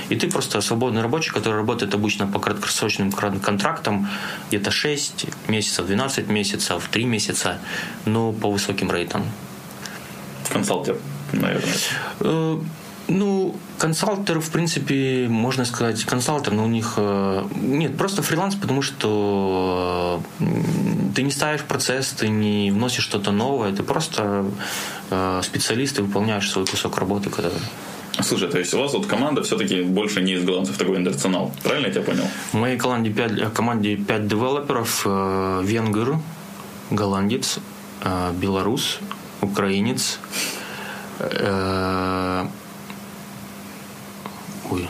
и 0.08 0.16
ты 0.16 0.30
просто 0.30 0.62
свободный 0.62 1.02
рабочий, 1.02 1.30
который 1.30 1.56
работает 1.56 1.92
обычно 1.92 2.26
по 2.26 2.38
краткосрочным 2.38 3.12
контрактам, 3.12 4.08
где-то 4.48 4.70
6 4.70 5.26
месяцев, 5.48 5.86
12 5.86 6.28
месяцев, 6.28 6.88
3 6.90 7.04
месяца, 7.04 7.58
но 8.06 8.32
по 8.32 8.50
высоким 8.50 8.90
рейтам. 8.90 9.26
Консалтер, 10.48 10.96
наверное. 11.32 11.74
Ну, 13.08 13.54
консалтер, 13.78 14.40
в 14.40 14.50
принципе, 14.50 15.28
можно 15.28 15.64
сказать, 15.64 16.02
консалтер, 16.04 16.52
но 16.54 16.64
у 16.64 16.68
них... 16.68 16.94
Э, 16.96 17.44
нет, 17.54 17.96
просто 17.96 18.22
фриланс, 18.22 18.56
потому 18.56 18.82
что 18.82 20.22
э, 20.40 20.44
ты 21.14 21.22
не 21.22 21.30
ставишь 21.30 21.62
процесс, 21.62 22.08
ты 22.08 22.28
не 22.28 22.72
вносишь 22.72 23.04
что-то 23.04 23.30
новое, 23.30 23.72
ты 23.72 23.84
просто 23.84 24.44
э, 25.10 25.40
специалист 25.44 25.98
и 25.98 26.02
выполняешь 26.02 26.50
свой 26.50 26.66
кусок 26.66 26.98
работы, 26.98 27.30
который... 27.30 27.58
Слушай, 28.22 28.48
то 28.48 28.58
есть 28.58 28.74
у 28.74 28.78
вас 28.78 28.92
вот 28.92 29.06
команда 29.06 29.42
все-таки 29.42 29.82
больше 29.82 30.20
не 30.22 30.32
из 30.32 30.44
голландцев, 30.44 30.76
такой 30.76 30.96
интернационал. 30.96 31.52
Правильно 31.62 31.86
я 31.86 31.92
тебя 31.92 32.02
понял? 32.02 32.24
В 32.50 32.54
моей 32.54 32.78
команде 32.78 33.10
5, 33.10 33.52
команде 33.52 33.96
5 33.96 34.26
девелоперов. 34.26 35.04
Венгер, 35.04 36.18
голландец, 36.90 37.58
белорус, 38.40 39.00
украинец, 39.42 40.18
Ой. 44.70 44.88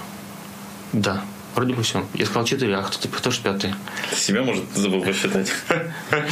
Да, 0.93 1.25
вроде 1.55 1.75
бы 1.75 1.83
все. 1.83 2.05
Я 2.15 2.27
сказал 2.27 2.45
4, 2.45 2.77
а 2.77 2.83
кто, 2.83 3.09
кто 3.09 3.31
же 3.31 3.41
пятый? 3.43 3.75
Себя, 4.15 4.43
может, 4.43 4.65
забыл 4.75 5.03
посчитать. 5.03 5.53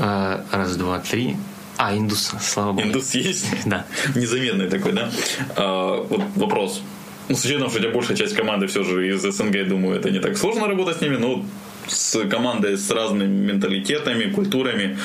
А, 0.00 0.44
раз, 0.52 0.76
два, 0.76 1.00
три. 1.00 1.36
А, 1.76 1.96
индус, 1.96 2.32
слава 2.40 2.72
богу. 2.72 2.86
Индус 2.86 3.14
есть? 3.14 3.46
Да. 3.66 3.84
Незаметный 4.14 4.68
такой, 4.68 4.92
да? 4.92 5.10
А, 5.56 6.02
вот 6.02 6.22
вопрос. 6.36 6.82
Ну, 7.28 7.34
с 7.34 7.44
учетом, 7.44 7.68
что 7.68 7.78
у 7.78 7.82
тебя 7.82 7.92
большая 7.92 8.16
часть 8.16 8.34
команды 8.34 8.68
все 8.68 8.84
же 8.84 9.08
из 9.08 9.22
СНГ, 9.22 9.66
думаю, 9.66 9.98
это 9.98 10.10
не 10.10 10.20
так 10.20 10.36
сложно 10.36 10.68
работать 10.68 10.98
с 10.98 11.00
ними, 11.00 11.16
но 11.16 11.44
с 11.88 12.24
командой 12.28 12.76
с 12.76 12.88
разными 12.90 13.26
менталитетами, 13.26 14.30
культурами, 14.30 14.98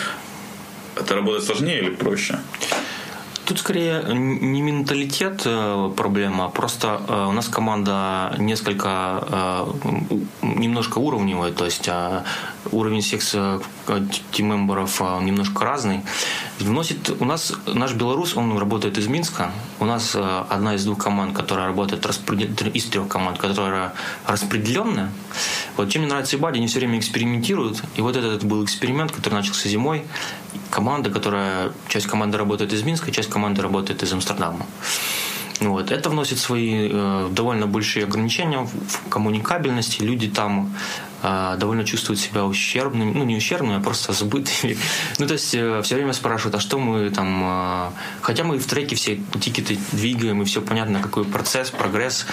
это 0.96 1.16
работать 1.16 1.44
сложнее 1.44 1.80
или 1.80 1.90
проще? 1.90 2.38
Тут 3.45 3.59
скорее 3.59 4.03
не 4.13 4.62
менталитет 4.62 5.41
э, 5.45 5.91
проблема, 5.97 6.50
просто 6.50 7.01
э, 7.07 7.25
у 7.27 7.31
нас 7.33 7.50
команда 7.50 8.33
несколько 8.38 8.88
э, 9.29 10.15
немножко 10.41 11.00
уровневая, 11.00 11.51
то 11.51 11.65
есть 11.65 11.89
уровень 12.71 13.01
всех 13.01 13.21
тиммемберов 14.31 15.01
немножко 15.21 15.65
разный. 15.65 16.01
Вносит 16.63 17.10
у 17.20 17.25
нас 17.25 17.53
наш 17.67 17.93
белорус, 17.93 18.38
он 18.38 18.58
работает 18.58 18.98
из 18.98 19.08
Минска. 19.08 19.51
У 19.79 19.86
нас 19.86 20.15
одна 20.15 20.75
из 20.75 20.86
двух 20.86 20.98
команд, 20.98 21.36
которая 21.36 21.67
работает 21.67 22.05
из 22.74 22.86
трех 22.86 23.08
команд, 23.10 23.38
которая 23.38 23.93
распределенная. 24.25 25.12
Вот 25.75 25.89
чем 25.89 26.03
мне 26.03 26.10
нравится 26.10 26.38
Ибади, 26.38 26.58
они 26.58 26.67
все 26.67 26.79
время 26.79 27.00
экспериментируют. 27.00 27.84
И 27.98 28.01
вот 28.01 28.15
этот 28.15 28.46
был 28.46 28.63
эксперимент, 28.63 29.12
который 29.12 29.34
начался 29.34 29.67
зимой. 29.67 30.05
Команда, 30.70 31.10
которая 31.10 31.74
часть 31.89 32.08
команды 32.08 32.38
работает 32.38 32.72
из 32.72 32.84
Минска, 32.84 33.12
часть 33.12 33.29
команды 33.29 33.62
работает 33.62 34.01
из 34.01 34.13
Амстердама. 34.13 34.65
Вот. 35.60 35.91
Это 35.91 36.10
вносит 36.10 36.39
свои 36.39 36.89
э, 36.91 37.29
довольно 37.32 37.67
большие 37.67 38.05
ограничения 38.05 38.60
в 38.65 39.10
коммуникабельности. 39.10 40.01
Люди 40.01 40.29
там 40.29 40.74
э, 40.74 41.12
довольно 41.24 41.86
чувствуют 41.86 42.20
себя 42.20 42.46
ущербными, 42.46 43.13
ну 43.13 43.24
не 43.24 43.38
ущербными, 43.38 43.77
а 43.77 43.80
просто 43.80 44.13
забытыми. 44.13 44.77
ну 45.20 45.27
то 45.27 45.34
есть 45.34 45.56
э, 45.56 45.82
все 45.82 45.96
время 45.96 46.13
спрашивают, 46.13 46.56
а 46.56 46.60
что 46.60 46.78
мы 46.78 47.10
там... 47.10 47.43
Э, 47.43 47.89
хотя 48.21 48.43
мы 48.43 48.58
в 48.60 48.65
треке 48.65 48.95
все 48.95 49.19
тикеты 49.39 49.78
двигаем, 49.91 50.41
и 50.41 50.45
все 50.45 50.62
понятно, 50.62 51.02
какой 51.02 51.26
процесс, 51.26 51.69
прогресс, 51.71 52.26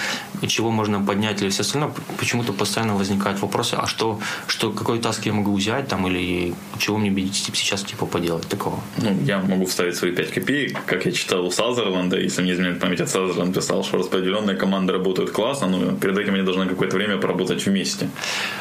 чего 0.46 0.70
можно 0.70 1.00
поднять 1.00 1.42
или 1.42 1.50
все 1.50 1.62
остальное. 1.62 1.92
Почему-то 2.18 2.52
постоянно 2.52 2.96
возникают 2.96 3.40
вопросы, 3.40 3.74
а 3.74 3.86
что, 3.86 4.20
что 4.46 4.72
какой 4.72 4.98
таск 4.98 5.26
я 5.26 5.32
могу 5.32 5.54
взять 5.54 5.88
там, 5.88 6.06
или 6.06 6.54
чего 6.78 6.98
мне 6.98 7.10
сейчас 7.32 7.82
типа 7.82 8.06
поделать 8.06 8.48
такого? 8.48 8.80
Ну, 8.98 9.16
я 9.24 9.38
могу 9.38 9.66
вставить 9.66 9.96
свои 9.96 10.12
5 10.12 10.30
копеек. 10.32 10.78
Как 10.86 11.06
я 11.06 11.12
читал 11.12 11.46
у 11.46 11.50
Сазерленда, 11.50 12.18
если 12.18 12.42
мне 12.42 12.52
изменяет 12.52 12.80
память, 12.80 13.00
от 13.00 13.08
Сазерленд 13.08 13.54
писал, 13.54 13.84
что 13.84 13.98
распределенные 13.98 14.56
команды 14.56 14.92
работают 14.92 15.30
классно, 15.30 15.68
но 15.68 15.92
перед 15.92 16.18
этим 16.18 16.34
они 16.34 16.42
должны 16.42 16.66
какое-то 16.66 16.96
время 16.96 17.18
поработать 17.18 17.66
вместе. 17.66 18.10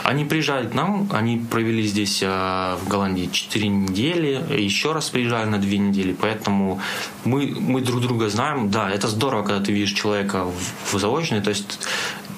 Они 0.04 0.19
приезжают 0.26 0.72
к 0.72 0.74
нам, 0.74 1.08
они 1.12 1.38
провели 1.38 1.84
здесь 1.84 2.22
э, 2.22 2.28
в 2.28 2.88
Голландии 2.88 3.30
4 3.32 3.68
недели, 3.68 4.44
еще 4.62 4.92
раз 4.94 5.10
приезжали 5.10 5.48
на 5.48 5.58
2 5.58 5.70
недели, 5.70 6.16
поэтому 6.20 6.82
мы, 7.26 7.56
мы 7.60 7.82
друг 7.82 8.02
друга 8.02 8.30
знаем. 8.30 8.70
Да, 8.70 8.90
это 8.90 9.08
здорово, 9.08 9.44
когда 9.44 9.64
ты 9.64 9.72
видишь 9.72 9.94
человека 9.94 10.46
в, 10.46 10.94
в 10.94 11.00
заочной, 11.00 11.42
то 11.42 11.50
есть 11.50 11.80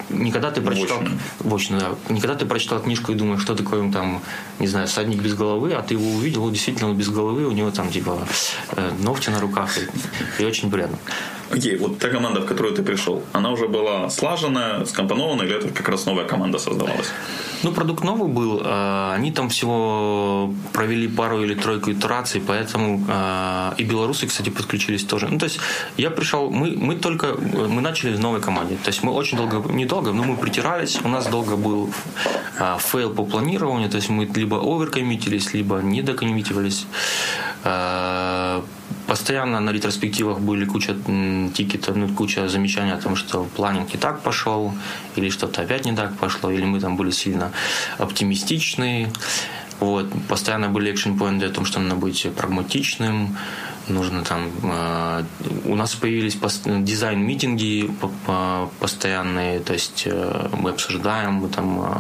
никогда 0.09 0.51
ты 0.51 0.61
прочитал 0.61 0.99
в 1.39 1.55
очно, 1.55 1.79
да, 1.79 2.13
никогда 2.13 2.35
ты 2.35 2.45
прочитал 2.45 2.79
книжку 2.79 3.11
и 3.11 3.15
думаешь, 3.15 3.41
что 3.41 3.55
такое 3.55 3.91
там, 3.91 4.21
не 4.59 4.67
знаю, 4.67 4.87
садник 4.87 5.21
без 5.21 5.33
головы, 5.33 5.73
а 5.73 5.81
ты 5.81 5.95
его 5.95 6.09
увидел, 6.11 6.41
вот 6.41 6.53
действительно 6.53 6.89
он 6.89 6.97
без 6.97 7.09
головы, 7.09 7.45
у 7.45 7.51
него 7.51 7.71
там 7.71 7.89
типа 7.89 8.19
э, 8.75 8.91
ногти 8.99 9.29
на 9.29 9.39
руках, 9.39 9.77
и, 9.77 10.41
и 10.41 10.45
очень 10.45 10.69
приятно. 10.71 10.97
Окей, 11.49 11.77
вот 11.77 11.99
та 11.99 12.09
команда, 12.09 12.41
в 12.41 12.45
которую 12.45 12.73
ты 12.75 12.83
пришел, 12.83 13.23
она 13.33 13.51
уже 13.51 13.67
была 13.67 14.09
слаженная, 14.09 14.85
скомпонована, 14.85 15.43
или 15.43 15.55
это 15.55 15.69
как 15.69 15.89
раз 15.89 16.05
новая 16.05 16.25
команда 16.25 16.59
создавалась? 16.59 17.11
Ну, 17.63 17.71
продукт 17.71 18.03
новый 18.03 18.27
был. 18.27 18.61
А, 18.63 19.13
они 19.15 19.31
там 19.31 19.49
всего 19.49 20.53
провели 20.73 21.07
пару 21.07 21.43
или 21.43 21.53
тройку 21.53 21.91
итераций, 21.91 22.41
поэтому 22.41 23.03
а, 23.07 23.75
и 23.77 23.83
белорусы, 23.83 24.27
кстати, 24.27 24.49
подключились 24.49 25.03
тоже. 25.03 25.27
Ну, 25.29 25.37
то 25.37 25.45
есть 25.45 25.59
я 25.97 26.09
пришел, 26.09 26.49
мы, 26.49 26.71
мы 26.75 26.95
только, 26.95 27.35
мы 27.35 27.81
начали 27.81 28.15
в 28.15 28.19
новой 28.19 28.41
команде. 28.41 28.75
То 28.75 28.89
есть 28.89 29.03
мы 29.03 29.11
очень 29.11 29.37
долго, 29.37 29.71
недолго, 29.71 30.11
но 30.11 30.23
мы 30.23 30.37
притирались. 30.37 30.99
У 31.03 31.07
нас 31.07 31.27
долго 31.27 31.55
был 31.55 31.89
а, 32.59 32.77
fail 32.79 33.13
по 33.13 33.25
планированию, 33.25 33.89
то 33.89 33.97
есть 33.97 34.09
мы 34.09 34.25
либо 34.25 34.57
оверкоммитились, 34.57 35.53
либо 35.53 35.81
недокоммитивались. 35.81 36.87
Постоянно 39.07 39.59
на 39.59 39.71
ретроспективах 39.71 40.39
были 40.39 40.65
куча 40.65 40.95
тикетов, 41.53 41.95
ну, 41.95 42.07
куча 42.07 42.47
замечаний 42.47 42.91
о 42.91 42.97
том, 42.97 43.15
что 43.15 43.43
planning 43.43 43.93
не 43.93 43.99
так 43.99 44.21
пошел, 44.21 44.73
или 45.17 45.29
что-то 45.29 45.61
опять 45.61 45.85
не 45.85 45.95
так 45.95 46.17
пошло, 46.17 46.49
или 46.49 46.65
мы 46.65 46.79
там 46.79 46.95
были 46.95 47.11
сильно 47.11 47.51
оптимистичны. 47.97 49.11
Вот. 49.81 50.07
Постоянно 50.29 50.69
были 50.69 50.91
action 50.91 51.17
point 51.17 51.42
ы 51.42 51.47
о 51.47 51.49
том, 51.49 51.65
что 51.65 51.79
надо 51.79 51.95
быть 51.95 52.27
прагматичным, 52.37 53.35
нужно 53.87 54.23
там... 54.23 54.49
Э, 54.63 55.23
у 55.65 55.75
нас 55.75 55.95
появились 55.95 56.37
дизайн-митинги 56.65 57.89
постоянные, 58.79 59.59
то 59.59 59.73
есть 59.73 60.03
э, 60.05 60.49
мы 60.57 60.69
обсуждаем, 60.69 61.33
мы 61.33 61.49
там... 61.49 61.81
Э, 61.81 61.93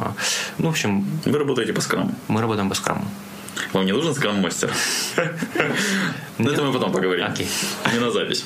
ну, 0.59 0.67
в 0.67 0.69
общем... 0.69 1.05
Вы 1.25 1.39
работаете 1.39 1.73
по 1.73 1.81
скраму? 1.81 2.13
Мы 2.27 2.41
работаем 2.41 2.69
по 2.69 2.75
скраму. 2.75 3.03
Вам 3.73 3.85
не 3.85 3.91
нужен 3.91 4.13
скрам-мастер? 4.13 4.71
Но 6.37 6.51
это 6.51 6.63
мы 6.63 6.73
потом 6.73 6.91
поговорим. 6.91 7.25
Окей. 7.25 7.47
Не 7.93 7.99
на 7.99 8.11
запись. 8.11 8.45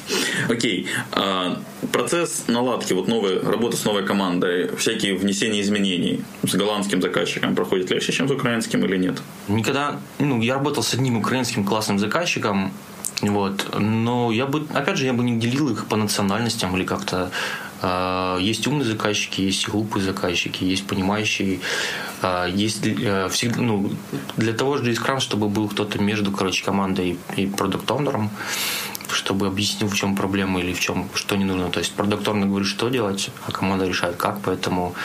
Окей. 0.50 0.88
А, 1.12 1.62
процесс 1.91 2.46
наладки, 2.48 2.94
вот 2.94 3.08
новой, 3.08 3.39
работы 3.39 3.78
с 3.78 3.86
новой 3.86 4.06
командой, 4.06 4.70
всякие 4.78 5.15
внесения 5.15 5.62
изменений 5.62 6.22
с 6.44 6.56
голландским 6.56 7.02
заказчиком 7.02 7.56
проходит 7.56 7.91
легче, 7.91 8.12
чем 8.12 8.28
с 8.28 8.32
украинским 8.32 8.84
или 8.86 8.98
нет? 8.98 9.22
Никогда, 9.48 10.00
ну, 10.20 10.41
я 10.41 10.56
работал 10.56 10.84
с 10.84 10.94
одним 10.94 11.18
украинским 11.18 11.63
классным 11.63 12.00
заказчиком, 12.00 12.72
вот. 13.22 13.65
Но 13.80 14.32
я 14.32 14.46
бы, 14.46 14.65
опять 14.74 14.98
же, 14.98 15.06
я 15.06 15.13
бы 15.13 15.24
не 15.24 15.39
делил 15.39 15.70
их 15.70 15.86
по 15.86 15.96
национальностям 15.96 16.76
или 16.76 16.84
как-то. 16.84 17.32
А, 17.88 18.38
есть 18.39 18.65
умные 18.65 18.86
заказчики, 18.86 19.41
есть 19.41 19.69
глупые 19.69 20.04
заказчики, 20.04 20.63
есть 20.63 20.88
понимающие. 20.88 21.60
А, 22.21 22.48
есть 22.48 22.82
э, 22.84 23.30
всегда, 23.30 23.62
ну, 23.62 23.91
для 24.38 24.54
того 24.54 24.78
же 24.78 24.91
Scrum, 24.91 25.19
чтобы 25.19 25.50
был 25.50 25.69
кто-то 25.69 26.02
между, 26.02 26.32
короче, 26.32 26.65
командой 26.65 27.19
и 27.36 27.45
продукт-оунером, 27.45 28.32
чтобы 29.12 29.45
объяснил, 29.45 29.88
в 29.88 29.95
чем 29.95 30.15
проблема 30.15 30.62
или 30.62 30.74
в 30.74 30.80
чем 30.80 31.10
что 31.13 31.36
не 31.36 31.45
нужно. 31.45 31.69
То 31.69 31.80
есть 31.80 31.93
продукт 31.93 32.28
говорит, 32.28 32.67
что 32.67 32.89
делать, 32.89 33.30
а 33.48 33.52
команда 33.52 33.86
решает, 33.86 34.15
как. 34.15 34.39
Поэтому 34.41 34.95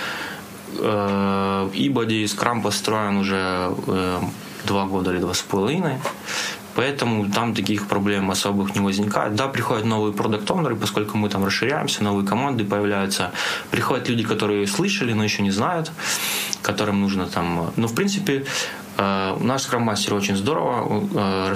э, 0.79 1.71
Ибоди 1.75 2.25
Scrum 2.25 2.63
построен 2.63 3.19
уже 3.19 3.75
э, 3.89 4.21
два 4.65 4.87
года 4.87 5.13
или 5.13 5.19
два 5.19 5.35
с 5.35 5.43
половиной. 5.43 5.99
Поэтому 6.75 7.31
там 7.31 7.55
таких 7.55 7.89
проблем 7.89 8.31
особых 8.31 8.75
не 8.75 8.81
возникает. 8.81 9.35
Да, 9.35 9.49
приходят 9.49 9.85
новые 9.85 10.13
продукт 10.13 10.51
поскольку 10.81 11.19
мы 11.19 11.29
там 11.29 11.45
расширяемся, 11.45 12.05
новые 12.05 12.27
команды 12.27 12.65
появляются. 12.65 13.33
Приходят 13.71 14.09
люди, 14.09 14.25
которые 14.25 14.67
слышали, 14.67 15.13
но 15.13 15.25
еще 15.25 15.43
не 15.43 15.51
знают, 15.51 15.93
которым 16.63 17.01
нужно 17.01 17.27
там... 17.27 17.73
Ну, 17.77 17.87
в 17.87 17.95
принципе, 17.95 18.45
Э, 19.01 19.37
наш 19.41 19.63
скрам-мастер 19.63 20.15
очень 20.15 20.37
здорово 20.37 21.07
э, 21.15 21.55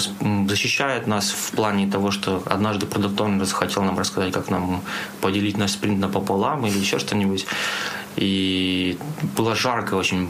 защищает 0.48 1.06
нас 1.06 1.30
в 1.30 1.50
плане 1.52 1.86
того, 1.90 2.10
что 2.10 2.42
однажды 2.46 2.86
продукт 2.86 3.20
захотел 3.46 3.82
нам 3.82 3.98
рассказать, 3.98 4.32
как 4.32 4.50
нам 4.50 4.80
поделить 5.20 5.58
наш 5.58 5.72
спринт 5.72 6.00
напополам 6.00 6.66
или 6.66 6.78
еще 6.78 6.98
что-нибудь. 6.98 7.46
И 8.16 8.96
была 9.36 9.54
жаркая 9.54 10.00
очень 10.00 10.28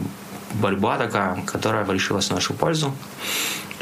борьба 0.53 0.97
такая, 0.97 1.41
которая 1.45 1.89
решилась 1.89 2.27
в 2.27 2.33
нашу 2.33 2.53
пользу. 2.53 2.91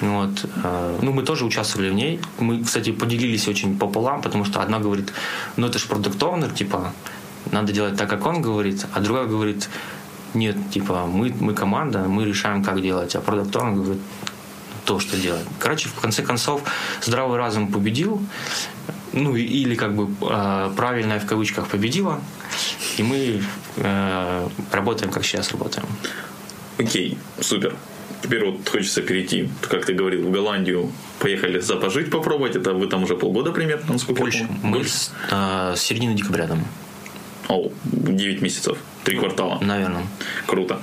Вот. 0.01 0.45
Э, 0.63 0.99
ну, 1.01 1.13
мы 1.13 1.23
тоже 1.23 1.45
участвовали 1.45 1.89
в 1.89 1.93
ней. 1.93 2.19
Мы, 2.39 2.63
кстати, 2.63 2.91
поделились 2.91 3.47
очень 3.47 3.77
пополам, 3.77 4.21
потому 4.21 4.45
что 4.45 4.61
одна 4.61 4.79
говорит, 4.79 5.13
ну, 5.55 5.67
это 5.67 5.79
же 5.79 5.87
продукт 5.87 6.17
типа, 6.55 6.93
надо 7.51 7.73
делать 7.73 7.97
так, 7.97 8.09
как 8.09 8.25
он 8.25 8.41
говорит, 8.41 8.85
а 8.93 8.99
другая 8.99 9.25
говорит, 9.25 9.69
нет, 10.33 10.55
типа, 10.71 11.05
мы, 11.05 11.33
мы 11.39 11.53
команда, 11.53 11.99
мы 12.07 12.25
решаем, 12.25 12.63
как 12.63 12.81
делать, 12.81 13.15
а 13.15 13.21
продукт 13.21 13.55
говорит, 13.55 14.01
то, 14.85 14.99
что 14.99 15.17
делать. 15.17 15.45
Короче, 15.59 15.89
в 15.89 15.93
конце 15.93 16.23
концов, 16.23 16.61
здравый 17.01 17.37
разум 17.37 17.71
победил, 17.71 18.21
ну, 19.13 19.35
или 19.35 19.75
как 19.75 19.95
бы 19.95 20.13
э, 20.21 20.71
правильное 20.75 21.19
в 21.19 21.25
кавычках 21.25 21.67
победила, 21.67 22.19
и 22.97 23.03
мы 23.03 23.43
э, 23.77 24.49
работаем, 24.71 25.11
как 25.11 25.23
сейчас 25.23 25.51
работаем. 25.51 25.87
Окей, 26.77 27.17
супер. 27.39 27.75
Теперь 28.23 28.45
вот 28.45 28.69
хочется 28.69 29.01
перейти, 29.01 29.49
как 29.61 29.85
ты 29.85 29.93
говорил, 29.93 30.25
в 30.25 30.31
Голландию. 30.31 30.93
Поехали 31.19 31.59
за 31.59 31.75
пожить 31.75 32.09
попробовать. 32.09 32.55
Это 32.55 32.73
вы 32.73 32.87
там 32.87 33.03
уже 33.03 33.17
полгода 33.17 33.51
примерно, 33.51 33.93
насколько 33.93 34.21
Больше. 34.21 34.47
Мы 34.63 34.77
Больше. 34.77 34.89
С, 34.89 35.11
э, 35.29 35.73
с 35.75 35.81
середины 35.81 36.13
декабря 36.13 36.47
там. 36.47 36.65
О, 37.49 37.69
9 37.83 38.41
месяцев, 38.41 38.77
3 39.03 39.17
квартала. 39.17 39.59
Наверное. 39.61 40.07
Круто. 40.47 40.81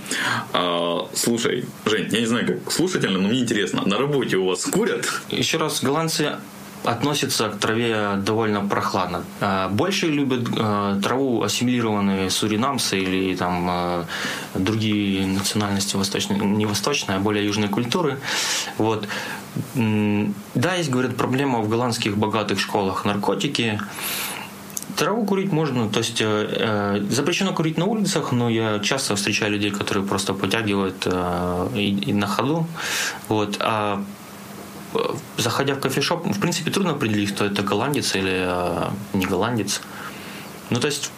А, 0.53 1.09
слушай, 1.14 1.64
Жень, 1.87 2.09
я 2.11 2.20
не 2.20 2.26
знаю, 2.26 2.46
как 2.46 2.70
слушательно, 2.70 3.18
но 3.18 3.29
мне 3.29 3.40
интересно, 3.40 3.87
на 3.87 3.96
работе 3.96 4.37
у 4.37 4.44
вас 4.44 4.64
курят? 4.66 5.07
Еще 5.31 5.57
раз, 5.57 5.83
голландцы 5.83 6.37
относятся 6.85 7.49
к 7.49 7.59
траве 7.59 8.16
довольно 8.16 8.66
прохладно. 8.66 9.25
А, 9.40 9.69
больше 9.69 10.07
любят 10.07 10.49
а, 10.59 10.99
траву 11.01 11.43
ассимилированные 11.43 12.31
суринамцы 12.31 12.99
или 12.99 13.35
там 13.37 13.66
а, 13.69 14.05
другие 14.55 15.27
национальности 15.27 15.97
восточные, 15.97 16.40
не 16.40 16.66
восточные, 16.66 17.19
а 17.19 17.21
более 17.21 17.45
южные 17.45 17.69
культуры. 17.69 18.19
Вот. 18.79 19.07
Да, 19.75 20.75
есть, 20.75 20.90
говорят, 20.90 21.16
проблема 21.16 21.61
в 21.61 21.69
голландских 21.69 22.16
богатых 22.16 22.61
школах 22.61 23.05
наркотики. 23.05 23.81
Траву 24.97 25.25
курить 25.25 25.53
можно, 25.53 25.88
то 25.88 25.99
есть 25.99 26.21
э, 26.21 26.25
э, 26.27 27.07
запрещено 27.11 27.53
курить 27.53 27.79
на 27.79 27.87
улицах, 27.87 28.33
но 28.33 28.51
я 28.51 28.81
часто 28.81 29.16
встречаю 29.16 29.53
людей, 29.53 29.71
которые 29.71 30.05
просто 30.05 30.35
потягивают 30.35 31.07
э, 31.07 31.69
и, 31.75 32.11
и 32.11 32.12
на 32.12 32.27
ходу. 32.27 32.66
Вот. 33.29 33.57
А 33.61 34.05
заходя 35.37 35.74
в 35.74 35.81
кофешоп, 35.81 36.26
в 36.26 36.40
принципе, 36.40 36.70
трудно 36.70 36.92
определить, 36.92 37.33
кто 37.35 37.44
это 37.44 37.62
голландец 37.62 38.14
или 38.14 38.44
э, 38.46 38.90
не 39.14 39.26
голландец. 39.26 39.81
Ну, 40.70 40.81
то 40.81 40.87
есть 40.87 41.11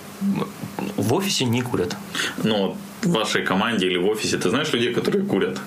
в 0.96 1.14
офисе 1.14 1.44
не 1.44 1.62
курят. 1.62 1.96
Но 2.44 2.76
в 3.02 3.10
вашей 3.10 3.44
команде 3.44 3.86
или 3.86 3.98
в 3.98 4.06
офисе 4.06 4.36
ты 4.36 4.50
знаешь 4.50 4.72
людей, 4.72 4.94
которые 4.94 5.24
курят? 5.24 5.58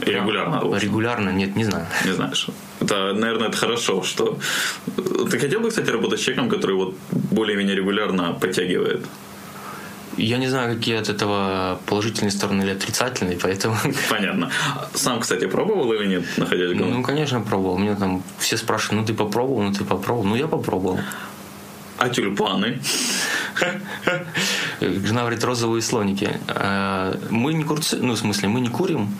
И 0.00 0.10
регулярно? 0.10 0.60
А, 0.60 0.78
регулярно? 0.78 1.30
Нет, 1.30 1.56
не 1.56 1.64
знаю. 1.64 1.86
Не 2.04 2.12
знаешь. 2.12 2.48
Это, 2.80 3.12
наверное, 3.14 3.48
это 3.48 3.56
хорошо, 3.56 4.02
что... 4.02 4.38
Ты 5.30 5.38
хотел 5.38 5.60
бы, 5.60 5.70
кстати, 5.70 5.90
работать 5.90 6.20
с 6.20 6.22
человеком, 6.22 6.50
который 6.50 6.76
вот 6.76 6.96
более-менее 7.10 7.76
регулярно 7.76 8.32
подтягивает? 8.32 9.06
Я 10.16 10.38
не 10.38 10.48
знаю, 10.48 10.74
какие 10.74 10.96
от 10.96 11.08
этого 11.08 11.80
положительные 11.86 12.30
стороны 12.30 12.62
или 12.62 12.70
отрицательные, 12.70 13.38
поэтому... 13.40 13.76
Понятно. 14.10 14.50
Сам, 14.94 15.20
кстати, 15.20 15.46
пробовал 15.46 15.92
или 15.92 16.06
нет, 16.06 16.24
находясь 16.36 16.72
в 16.72 16.74
Ну, 16.74 17.02
конечно, 17.02 17.40
пробовал. 17.40 17.78
Меня 17.78 17.96
там 17.96 18.22
все 18.38 18.56
спрашивают, 18.56 19.00
ну 19.00 19.06
ты 19.06 19.14
попробовал, 19.14 19.62
ну 19.62 19.72
ты 19.72 19.84
попробовал. 19.84 20.24
Ну, 20.24 20.36
я 20.36 20.46
попробовал. 20.46 21.00
А 21.98 22.08
тюльпаны? 22.08 22.80
Жена 24.80 25.20
говорит, 25.20 25.44
розовые 25.44 25.82
слоники. 25.82 26.38
А, 26.48 27.16
мы 27.30 27.54
не 27.54 27.64
курцы, 27.64 27.96
ну, 27.96 28.14
в 28.14 28.18
смысле, 28.18 28.48
мы 28.48 28.60
не 28.60 28.68
курим, 28.68 29.14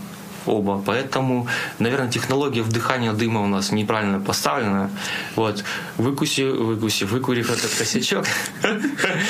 оба. 0.47 0.83
Поэтому, 0.85 1.47
наверное, 1.79 2.11
технология 2.11 2.63
вдыхания 2.63 3.13
дыма 3.13 3.43
у 3.43 3.47
нас 3.47 3.73
неправильно 3.73 4.21
поставлена. 4.21 4.91
Вот. 5.37 5.65
Выкуси, 5.97 6.43
выкуси, 6.43 7.05
выкурив 7.05 7.51
этот 7.51 7.71
косячок. 7.75 8.27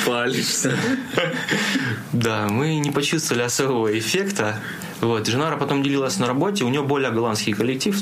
Палишься. 0.06 0.76
Да, 2.12 2.48
мы 2.48 2.76
не 2.76 2.90
почувствовали 2.90 3.42
особого 3.42 3.98
эффекта. 3.98 4.60
Вот. 5.00 5.26
Женара 5.26 5.56
потом 5.56 5.82
делилась 5.82 6.18
на 6.18 6.26
работе, 6.26 6.64
у 6.64 6.68
нее 6.68 6.82
более 6.82 7.10
голландский 7.10 7.52
коллектив. 7.52 8.00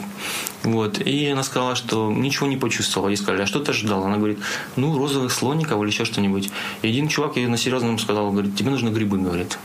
Вот. 0.62 1.00
И 1.00 1.26
она 1.28 1.42
сказала, 1.42 1.74
что 1.74 2.12
ничего 2.12 2.46
не 2.46 2.56
почувствовала. 2.56 3.08
Ей 3.08 3.16
сказали, 3.16 3.42
а 3.42 3.46
что 3.46 3.60
ты 3.60 3.72
ожидала? 3.72 4.06
Она 4.06 4.16
говорит, 4.16 4.38
ну, 4.76 4.96
розовых 4.96 5.32
слоников 5.32 5.80
или 5.82 5.88
еще 5.90 6.04
что-нибудь. 6.04 6.50
И 6.82 6.88
один 6.88 7.08
чувак 7.08 7.36
ей 7.36 7.46
на 7.46 7.56
серьезном 7.56 7.98
сказал, 7.98 8.30
говорит, 8.30 8.56
тебе 8.56 8.70
нужны 8.70 8.90
грибы, 8.90 9.18
говорит. 9.18 9.58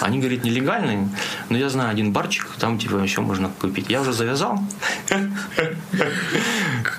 Они, 0.00 0.18
говорит, 0.18 0.44
нелегальные, 0.44 1.08
но 1.48 1.56
я 1.56 1.68
знаю 1.68 1.90
один 1.90 2.12
барчик, 2.12 2.46
там 2.58 2.78
типа 2.78 2.96
еще 2.96 3.20
можно 3.20 3.50
купить. 3.60 3.86
Я 3.88 4.00
уже 4.00 4.12
завязал. 4.12 4.58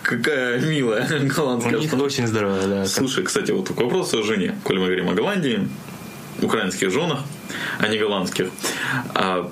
Какая 0.03 0.59
милая 0.59 1.07
голландская. 1.07 1.77
У 1.77 1.81
них 1.81 1.93
очень 1.93 2.27
здоровая, 2.27 2.67
да. 2.67 2.85
Слушай, 2.85 3.23
кстати, 3.23 3.51
вот 3.51 3.69
к 3.69 3.77
вопросу 3.77 4.19
о 4.19 4.23
жене. 4.23 4.55
Коль 4.63 4.79
мы 4.79 4.85
говорим 4.85 5.09
о 5.09 5.13
Голландии, 5.13 5.67
украинских 6.41 6.91
женах, 6.91 7.19
а 7.79 7.87
не 7.87 7.97
голландских. 7.97 8.49
А 9.13 9.49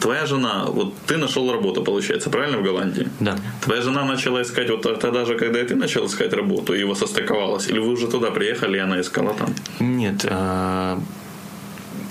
Твоя 0.00 0.26
жена, 0.26 0.64
вот 0.66 0.94
ты 1.06 1.18
нашел 1.18 1.52
работу, 1.52 1.82
получается, 1.82 2.30
правильно, 2.30 2.58
в 2.58 2.62
Голландии? 2.62 3.08
Да. 3.20 3.36
Твоя 3.60 3.82
жена 3.82 4.04
начала 4.04 4.40
искать 4.40 4.70
вот 4.70 4.82
тогда 5.00 5.24
же, 5.26 5.36
когда 5.36 5.60
и 5.60 5.66
ты 5.66 5.76
начал 5.76 6.06
искать 6.06 6.32
работу, 6.32 6.74
и 6.74 6.80
его 6.80 6.94
состыковалось? 6.94 7.68
Или 7.68 7.78
вы 7.78 7.92
уже 7.92 8.06
туда 8.06 8.30
приехали, 8.30 8.78
и 8.78 8.80
она 8.80 9.00
искала 9.00 9.34
там? 9.34 9.54
Нет. 9.78 10.24
Э, 10.24 10.98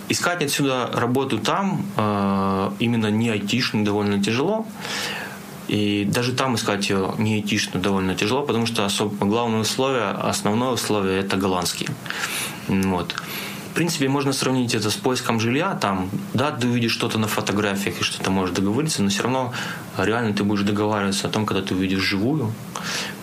искать 0.08 0.44
отсюда 0.44 0.92
работу 0.94 1.40
там, 1.40 1.86
э, 1.98 2.72
именно 2.80 3.08
не 3.08 3.30
айтишную, 3.30 3.86
довольно 3.86 4.24
тяжело. 4.24 4.68
И 5.68 6.06
даже 6.06 6.34
там 6.34 6.56
искать 6.56 6.90
ее 6.90 7.14
не 7.18 7.36
айтишную 7.36 7.84
довольно 7.84 8.16
тяжело, 8.16 8.44
потому 8.44 8.66
что 8.66 8.86
особо 8.86 9.26
главное 9.26 9.62
условие, 9.62 10.10
основное 10.10 10.70
условие– 10.70 11.20
это 11.22 11.38
голландский. 11.38 11.88
Вот 12.68 13.16
принципе, 13.74 14.08
можно 14.08 14.34
сравнить 14.34 14.76
это 14.76 14.90
с 14.90 14.96
поиском 14.96 15.40
жилья. 15.40 15.74
Там, 15.76 16.10
да, 16.34 16.52
ты 16.52 16.68
увидишь 16.68 16.92
что-то 16.92 17.18
на 17.18 17.28
фотографиях 17.28 18.02
и 18.02 18.04
что-то 18.04 18.32
можешь 18.32 18.56
договориться, 18.56 19.04
но 19.04 19.10
все 19.10 19.24
равно 19.24 19.54
реально 19.98 20.34
ты 20.34 20.44
будешь 20.44 20.64
договариваться 20.64 21.28
о 21.28 21.30
том, 21.30 21.46
когда 21.46 21.62
ты 21.62 21.76
увидишь 21.76 22.02
живую. 22.02 22.52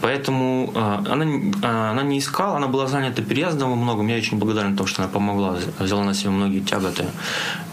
Поэтому 0.00 0.72
э, 0.74 1.12
она, 1.12 1.24
э, 1.24 1.90
она 1.90 2.02
не 2.02 2.18
искала, 2.18 2.56
она 2.56 2.66
была 2.66 2.86
занята 2.86 3.22
переездом 3.22 3.70
во 3.70 3.76
многом. 3.76 4.06
Я 4.08 4.16
очень 4.16 4.38
благодарен 4.38 4.76
тому, 4.76 4.86
что 4.86 5.02
она 5.02 5.10
помогла, 5.10 5.56
взяла 5.78 6.04
на 6.04 6.14
себя 6.14 6.30
многие 6.30 6.60
тяготы, 6.60 7.06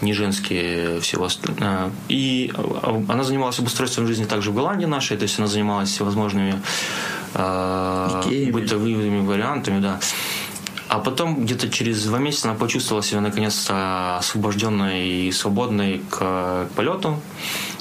не 0.00 0.12
женские 0.14 1.00
всего. 1.00 1.28
Э, 1.58 1.90
и 2.08 2.52
она 3.08 3.24
занималась 3.24 3.58
обустройством 3.58 4.06
жизни 4.06 4.24
также 4.24 4.50
в 4.50 4.54
Голландии 4.54 4.86
нашей, 4.86 5.16
то 5.16 5.24
есть 5.24 5.38
она 5.38 5.48
занималась 5.48 5.90
всевозможными 5.90 6.60
э, 7.34 8.50
бытовыми 8.52 9.26
вариантами, 9.26 9.80
да. 9.80 10.00
А 10.94 11.00
потом 11.00 11.44
где-то 11.44 11.68
через 11.70 12.04
два 12.04 12.20
месяца 12.20 12.48
она 12.48 12.56
почувствовала 12.56 13.02
себя 13.02 13.20
наконец-то 13.20 14.16
освобожденной 14.18 15.26
и 15.26 15.32
свободной 15.32 16.02
к, 16.08 16.18
к 16.18 16.68
полету. 16.76 17.20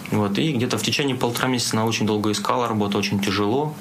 Вот, 0.10 0.40
и 0.40 0.52
где-то 0.52 0.80
в 0.80 0.82
течение 0.82 1.16
полтора 1.16 1.48
месяца 1.48 1.78
она 1.78 1.86
очень 1.86 2.08
долго 2.08 2.32
искала 2.32 2.68
работу, 2.68 2.98
очень 2.98 3.20
тяжело. 3.20 3.76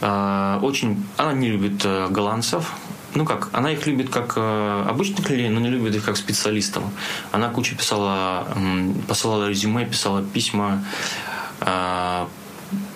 А, 0.00 0.58
очень, 0.62 1.04
она 1.18 1.34
не 1.34 1.50
любит 1.50 1.82
э, 1.84 2.08
голландцев, 2.08 2.72
ну 3.14 3.26
как, 3.26 3.50
она 3.52 3.72
их 3.72 3.86
любит 3.86 4.08
как 4.08 4.32
э, 4.36 4.86
обычных 4.88 5.28
людей, 5.28 5.50
но 5.50 5.60
не 5.60 5.68
любит 5.68 5.94
их 5.94 6.06
как 6.06 6.16
специалистов. 6.16 6.82
Она 7.30 7.50
кучу 7.50 7.76
писала, 7.76 8.48
посылала 9.06 9.50
резюме, 9.50 9.84
писала 9.84 10.22
письма, 10.22 10.82
а, 11.60 12.26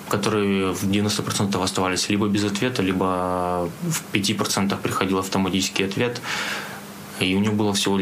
которые 0.09 0.73
в 0.73 0.85
90% 0.85 1.63
оставались 1.63 2.09
либо 2.09 2.29
без 2.29 2.45
ответа, 2.45 2.83
либо 2.83 3.71
в 3.83 4.03
5% 4.13 4.81
приходил 4.81 5.19
автоматический 5.19 5.85
ответ. 5.85 6.21
И 7.21 7.35
у 7.35 7.41
нее 7.41 7.51
было 7.51 7.73
всего 7.73 7.99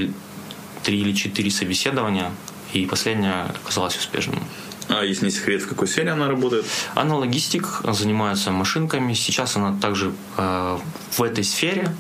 3 0.83 1.01
или 1.01 1.13
4 1.13 1.51
собеседования, 1.51 2.31
и 2.73 2.87
последнее 2.87 3.47
оказалось 3.63 3.97
успешным. 3.97 4.43
А 4.89 5.03
если 5.03 5.27
не 5.27 5.31
секрет, 5.31 5.63
в 5.63 5.69
какой 5.69 5.89
сфере 5.89 6.11
она 6.11 6.29
работает? 6.29 6.67
Она 6.95 7.17
логистик, 7.17 7.81
занимается 7.85 8.51
машинками. 8.51 9.15
Сейчас 9.15 9.57
она 9.57 9.79
также 9.81 10.13
э, 10.37 10.79
в 11.11 11.23
этой 11.23 11.45
сфере. 11.45 11.95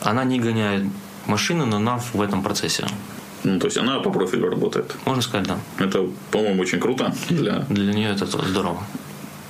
Она 0.00 0.24
не 0.24 0.40
гоняет 0.40 0.84
машины, 1.26 1.64
но 1.64 1.76
она 1.76 1.98
в 1.98 2.20
этом 2.20 2.42
процессе. 2.42 2.86
Ну, 3.44 3.58
то 3.60 3.66
есть 3.66 3.76
она 3.76 4.00
по 4.00 4.10
профилю 4.10 4.50
работает. 4.50 4.96
Можно 5.04 5.22
сказать, 5.22 5.46
да. 5.46 5.58
Это, 5.78 6.08
по-моему, 6.30 6.62
очень 6.62 6.80
круто 6.80 7.14
для... 7.28 7.60
Для 7.68 7.92
нее 7.92 8.10
это 8.10 8.26
здорово. 8.26 8.82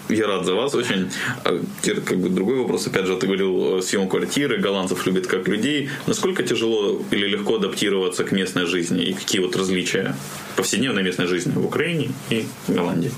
Я 0.08 0.26
рад 0.26 0.44
за 0.44 0.54
вас 0.54 0.74
очень. 0.74 1.10
А, 1.44 1.60
как 1.82 2.18
бы 2.18 2.28
другой 2.28 2.58
вопрос, 2.58 2.86
опять 2.86 3.06
же, 3.06 3.16
ты 3.16 3.26
говорил, 3.26 3.82
съем 3.82 4.08
квартиры, 4.08 4.58
голландцев 4.58 5.06
любят 5.06 5.26
как 5.26 5.48
людей. 5.48 5.90
Насколько 6.06 6.42
тяжело 6.42 7.02
или 7.10 7.26
легко 7.26 7.56
адаптироваться 7.56 8.24
к 8.24 8.32
местной 8.32 8.66
жизни 8.66 9.02
и 9.02 9.12
какие 9.12 9.40
вот 9.40 9.56
различия 9.56 10.14
повседневной 10.56 11.02
местной 11.02 11.26
жизни 11.26 11.52
в 11.52 11.64
Украине 11.64 12.10
и 12.30 12.46
в 12.66 12.74
Голландии? 12.74 13.12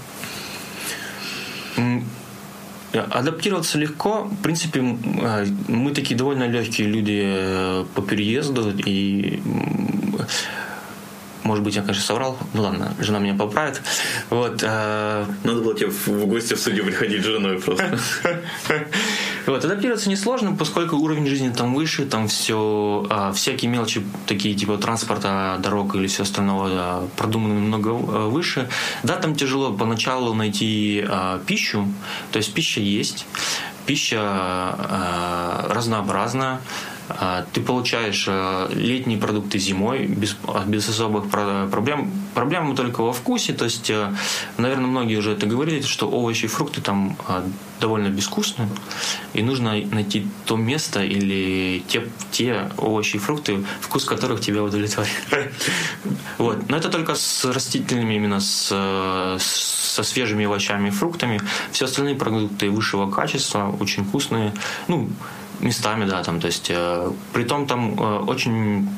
Адаптироваться 2.92 3.78
легко. 3.78 4.24
В 4.24 4.42
принципе, 4.42 4.80
а, 5.22 5.44
мы 5.68 5.92
такие 5.92 6.16
довольно 6.16 6.48
легкие 6.48 6.88
люди 6.88 7.22
э, 7.24 7.84
по 7.94 8.00
переезду. 8.02 8.72
И 8.86 9.40
может 11.46 11.64
быть, 11.64 11.76
я, 11.76 11.82
конечно, 11.82 12.02
соврал. 12.02 12.36
Ну 12.54 12.62
ладно, 12.62 12.94
жена 12.98 13.18
меня 13.18 13.34
поправит. 13.34 13.80
Вот, 14.30 14.62
э... 14.62 15.24
Надо 15.44 15.60
было 15.60 15.74
тебе 15.74 15.90
в 15.90 16.26
гости 16.26 16.54
в 16.54 16.58
студию 16.58 16.84
приходить 16.84 17.22
с 17.22 17.24
женой 17.24 17.60
просто. 17.60 17.98
Вот, 19.46 19.64
адаптироваться 19.64 20.10
несложно, 20.10 20.56
поскольку 20.56 20.96
уровень 20.96 21.28
жизни 21.28 21.50
там 21.50 21.72
выше, 21.72 22.04
там 22.04 22.26
все, 22.26 23.06
а, 23.08 23.32
всякие 23.32 23.70
мелочи, 23.70 24.04
такие 24.26 24.56
типа 24.56 24.76
транспорта, 24.76 25.60
дорог 25.62 25.94
или 25.94 26.08
все 26.08 26.24
остальное 26.24 26.72
а, 26.74 27.08
продуманы 27.16 27.54
намного 27.54 27.90
а, 27.90 28.28
выше. 28.28 28.68
Да, 29.04 29.14
там 29.14 29.36
тяжело 29.36 29.72
поначалу 29.72 30.34
найти 30.34 31.04
а, 31.08 31.38
пищу, 31.46 31.86
то 32.32 32.38
есть 32.38 32.52
пища 32.54 32.80
есть, 32.80 33.24
пища 33.86 34.18
а, 34.20 35.68
разнообразная, 35.70 36.54
а, 36.54 36.95
ты 37.52 37.60
получаешь 37.60 38.24
э, 38.28 38.68
летние 38.74 39.18
продукты 39.18 39.58
зимой 39.58 40.06
без, 40.06 40.36
без 40.66 40.88
особых 40.88 41.30
проблем. 41.30 42.10
Проблема 42.34 42.74
только 42.74 43.02
во 43.02 43.12
вкусе. 43.12 43.52
То 43.52 43.64
есть, 43.64 43.90
э, 43.90 44.12
наверное, 44.58 44.86
многие 44.86 45.16
уже 45.16 45.32
это 45.32 45.46
говорили, 45.46 45.82
что 45.82 46.10
овощи 46.10 46.46
и 46.46 46.48
фрукты 46.48 46.80
там 46.80 47.16
а, 47.28 47.44
довольно 47.80 48.08
безвкусные. 48.08 48.68
И 49.34 49.42
нужно 49.42 49.70
найти 49.70 50.26
то 50.44 50.56
место 50.56 51.04
или 51.04 51.84
те, 51.86 52.08
те 52.32 52.70
овощи 52.76 53.16
и 53.16 53.18
фрукты, 53.18 53.64
вкус 53.80 54.04
которых 54.04 54.40
тебя 54.40 54.62
удовлетворяет. 54.62 55.16
Вот. 56.38 56.68
Но 56.68 56.76
это 56.76 56.90
только 56.90 57.14
с 57.14 57.44
растительными, 57.44 58.14
именно 58.14 58.40
с, 58.40 58.68
со 59.38 60.02
свежими 60.02 60.44
овощами 60.44 60.88
и 60.88 60.90
фруктами. 60.90 61.40
Все 61.72 61.86
остальные 61.86 62.16
продукты 62.16 62.68
высшего 62.68 63.10
качества, 63.10 63.74
очень 63.80 64.04
вкусные. 64.04 64.52
Ну, 64.88 65.08
Местами, 65.60 66.04
да, 66.04 66.22
там, 66.22 66.38
то 66.38 66.48
есть, 66.48 66.66
э, 66.68 67.10
при 67.32 67.44
том 67.44 67.66
там 67.66 67.98
э, 67.98 68.18
очень 68.26 68.88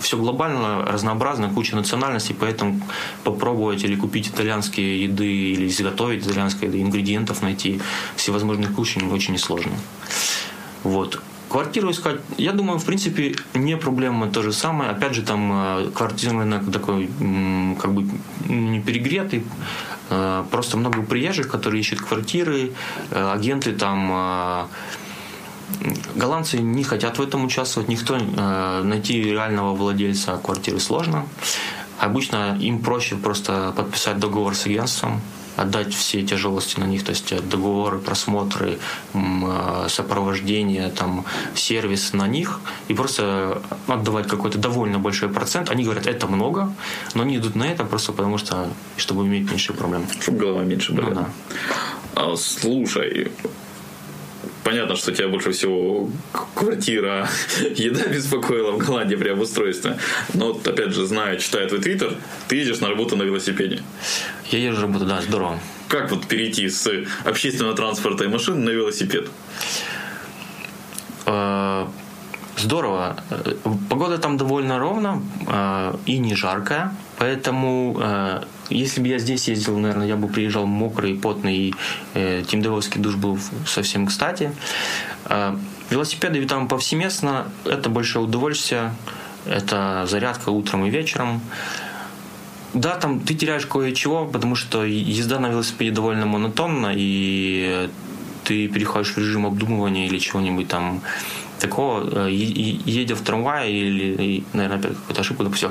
все 0.00 0.16
глобально, 0.16 0.84
разнообразно, 0.84 1.50
куча 1.50 1.76
национальностей, 1.76 2.34
поэтому 2.34 2.80
попробовать 3.24 3.84
или 3.84 3.96
купить 3.96 4.28
итальянские 4.28 5.04
еды, 5.04 5.26
или 5.26 5.66
изготовить 5.68 6.26
итальянские 6.26 6.68
еды, 6.68 6.80
ингредиентов 6.80 7.42
найти 7.42 7.80
всевозможных 8.16 8.74
куч 8.74 8.96
очень 8.96 9.34
несложно. 9.34 9.72
Вот. 10.84 11.20
Квартиру 11.48 11.90
искать, 11.90 12.20
я 12.38 12.52
думаю, 12.52 12.78
в 12.78 12.84
принципе, 12.84 13.34
не 13.54 13.76
проблема 13.76 14.28
то 14.28 14.42
же 14.42 14.52
самое. 14.52 14.90
Опять 14.90 15.14
же, 15.14 15.22
там 15.22 15.52
э, 15.52 15.90
квартирный 15.94 16.40
рынок 16.40 16.72
такой, 16.72 17.08
как 17.80 17.92
бы, 17.92 18.08
не 18.48 18.80
перегретый. 18.80 19.44
Э, 20.10 20.44
просто 20.50 20.76
много 20.76 21.02
приезжих, 21.02 21.48
которые 21.48 21.80
ищут 21.80 22.00
квартиры, 22.00 22.72
э, 23.10 23.32
агенты 23.32 23.72
там 23.72 24.68
Голландцы 26.14 26.58
не 26.58 26.84
хотят 26.84 27.18
в 27.18 27.22
этом 27.22 27.44
участвовать, 27.44 27.88
никто 27.88 28.16
э, 28.16 28.82
найти 28.82 29.22
реального 29.22 29.74
владельца 29.74 30.38
квартиры 30.42 30.80
сложно. 30.80 31.26
Обычно 31.98 32.58
им 32.60 32.80
проще 32.80 33.16
просто 33.16 33.72
подписать 33.76 34.18
договор 34.18 34.54
с 34.54 34.66
агентством, 34.66 35.20
отдать 35.56 35.94
все 35.94 36.22
тяжелости 36.22 36.78
на 36.78 36.84
них, 36.84 37.04
то 37.04 37.10
есть 37.10 37.48
договоры, 37.48 37.98
просмотры, 37.98 38.78
э, 39.14 39.86
сопровождение, 39.88 40.90
там, 40.90 41.24
сервис 41.54 42.12
на 42.12 42.26
них, 42.26 42.60
и 42.88 42.94
просто 42.94 43.62
отдавать 43.86 44.28
какой-то 44.28 44.58
довольно 44.58 44.98
большой 44.98 45.28
процент. 45.28 45.70
Они 45.70 45.84
говорят, 45.84 46.06
это 46.06 46.26
много, 46.26 46.72
но 47.14 47.22
они 47.22 47.36
идут 47.36 47.54
на 47.54 47.64
это 47.64 47.84
просто 47.84 48.12
потому, 48.12 48.38
что 48.38 48.68
чтобы 48.96 49.24
иметь 49.26 49.50
меньше 49.50 49.72
проблем. 49.72 50.06
Чтобы 50.20 50.38
голова 50.38 50.62
меньше 50.62 50.92
была. 50.92 51.08
Ну, 51.08 51.14
да. 51.14 51.28
А, 52.14 52.36
слушай, 52.36 53.32
понятно, 54.66 54.96
что 54.96 55.12
тебя 55.12 55.28
больше 55.28 55.52
всего 55.52 56.10
квартира, 56.54 57.28
еда 57.76 58.08
беспокоила 58.08 58.72
в 58.72 58.78
Голландии 58.78 59.14
при 59.14 59.28
обустройстве. 59.28 59.96
Но 60.34 60.52
вот, 60.52 60.66
опять 60.66 60.92
же, 60.92 61.06
зная, 61.06 61.36
читая 61.36 61.68
твой 61.68 61.80
твиттер, 61.80 62.16
ты 62.48 62.56
едешь 62.56 62.80
на 62.80 62.88
работу 62.88 63.16
на 63.16 63.22
велосипеде. 63.22 63.80
Я 64.50 64.58
езжу 64.58 64.80
на 64.80 64.86
работу, 64.86 65.04
да, 65.04 65.22
здорово. 65.22 65.60
Как 65.88 66.10
вот 66.10 66.26
перейти 66.26 66.68
с 66.68 66.90
общественного 67.24 67.76
транспорта 67.76 68.24
и 68.24 68.28
машин 68.28 68.64
на 68.64 68.70
велосипед? 68.70 69.30
Э, 71.26 71.86
здорово. 72.56 73.16
Погода 73.88 74.18
там 74.18 74.36
довольно 74.36 74.80
ровно 74.80 75.22
э, 75.46 75.94
и 76.06 76.18
не 76.18 76.34
жаркая, 76.34 76.92
поэтому 77.18 78.00
э, 78.02 78.40
если 78.70 79.00
бы 79.00 79.08
я 79.08 79.18
здесь 79.18 79.48
ездил, 79.48 79.78
наверное, 79.78 80.06
я 80.06 80.16
бы 80.16 80.28
приезжал 80.28 80.66
мокрый, 80.66 81.14
потный, 81.14 81.56
и 81.56 81.74
э, 82.14 82.42
тимдевовский 82.46 83.00
душ 83.00 83.14
был 83.14 83.38
совсем 83.66 84.06
кстати. 84.06 84.52
Э, 85.26 85.56
велосипеды 85.90 86.44
там 86.46 86.68
повсеместно, 86.68 87.46
это 87.64 87.88
большое 87.88 88.24
удовольствие, 88.24 88.94
это 89.46 90.06
зарядка 90.08 90.50
утром 90.50 90.84
и 90.84 90.90
вечером. 90.90 91.40
Да, 92.74 92.96
там 92.96 93.20
ты 93.20 93.34
теряешь 93.34 93.66
кое-чего, 93.66 94.26
потому 94.26 94.54
что 94.54 94.84
езда 94.84 95.38
на 95.38 95.48
велосипеде 95.48 95.92
довольно 95.92 96.26
монотонна, 96.26 96.92
и 96.94 97.88
ты 98.44 98.68
переходишь 98.68 99.14
в 99.14 99.18
режим 99.18 99.46
обдумывания 99.46 100.06
или 100.06 100.18
чего-нибудь 100.18 100.68
там 100.68 101.00
такого, 101.58 102.28
э, 102.28 102.30
едя 102.30 103.14
в 103.14 103.20
трамвае 103.20 103.72
или, 103.72 104.44
наверное, 104.52 104.78
опять 104.78 104.96
какую-то 104.96 105.20
ошибку 105.20 105.44
допустил, 105.44 105.70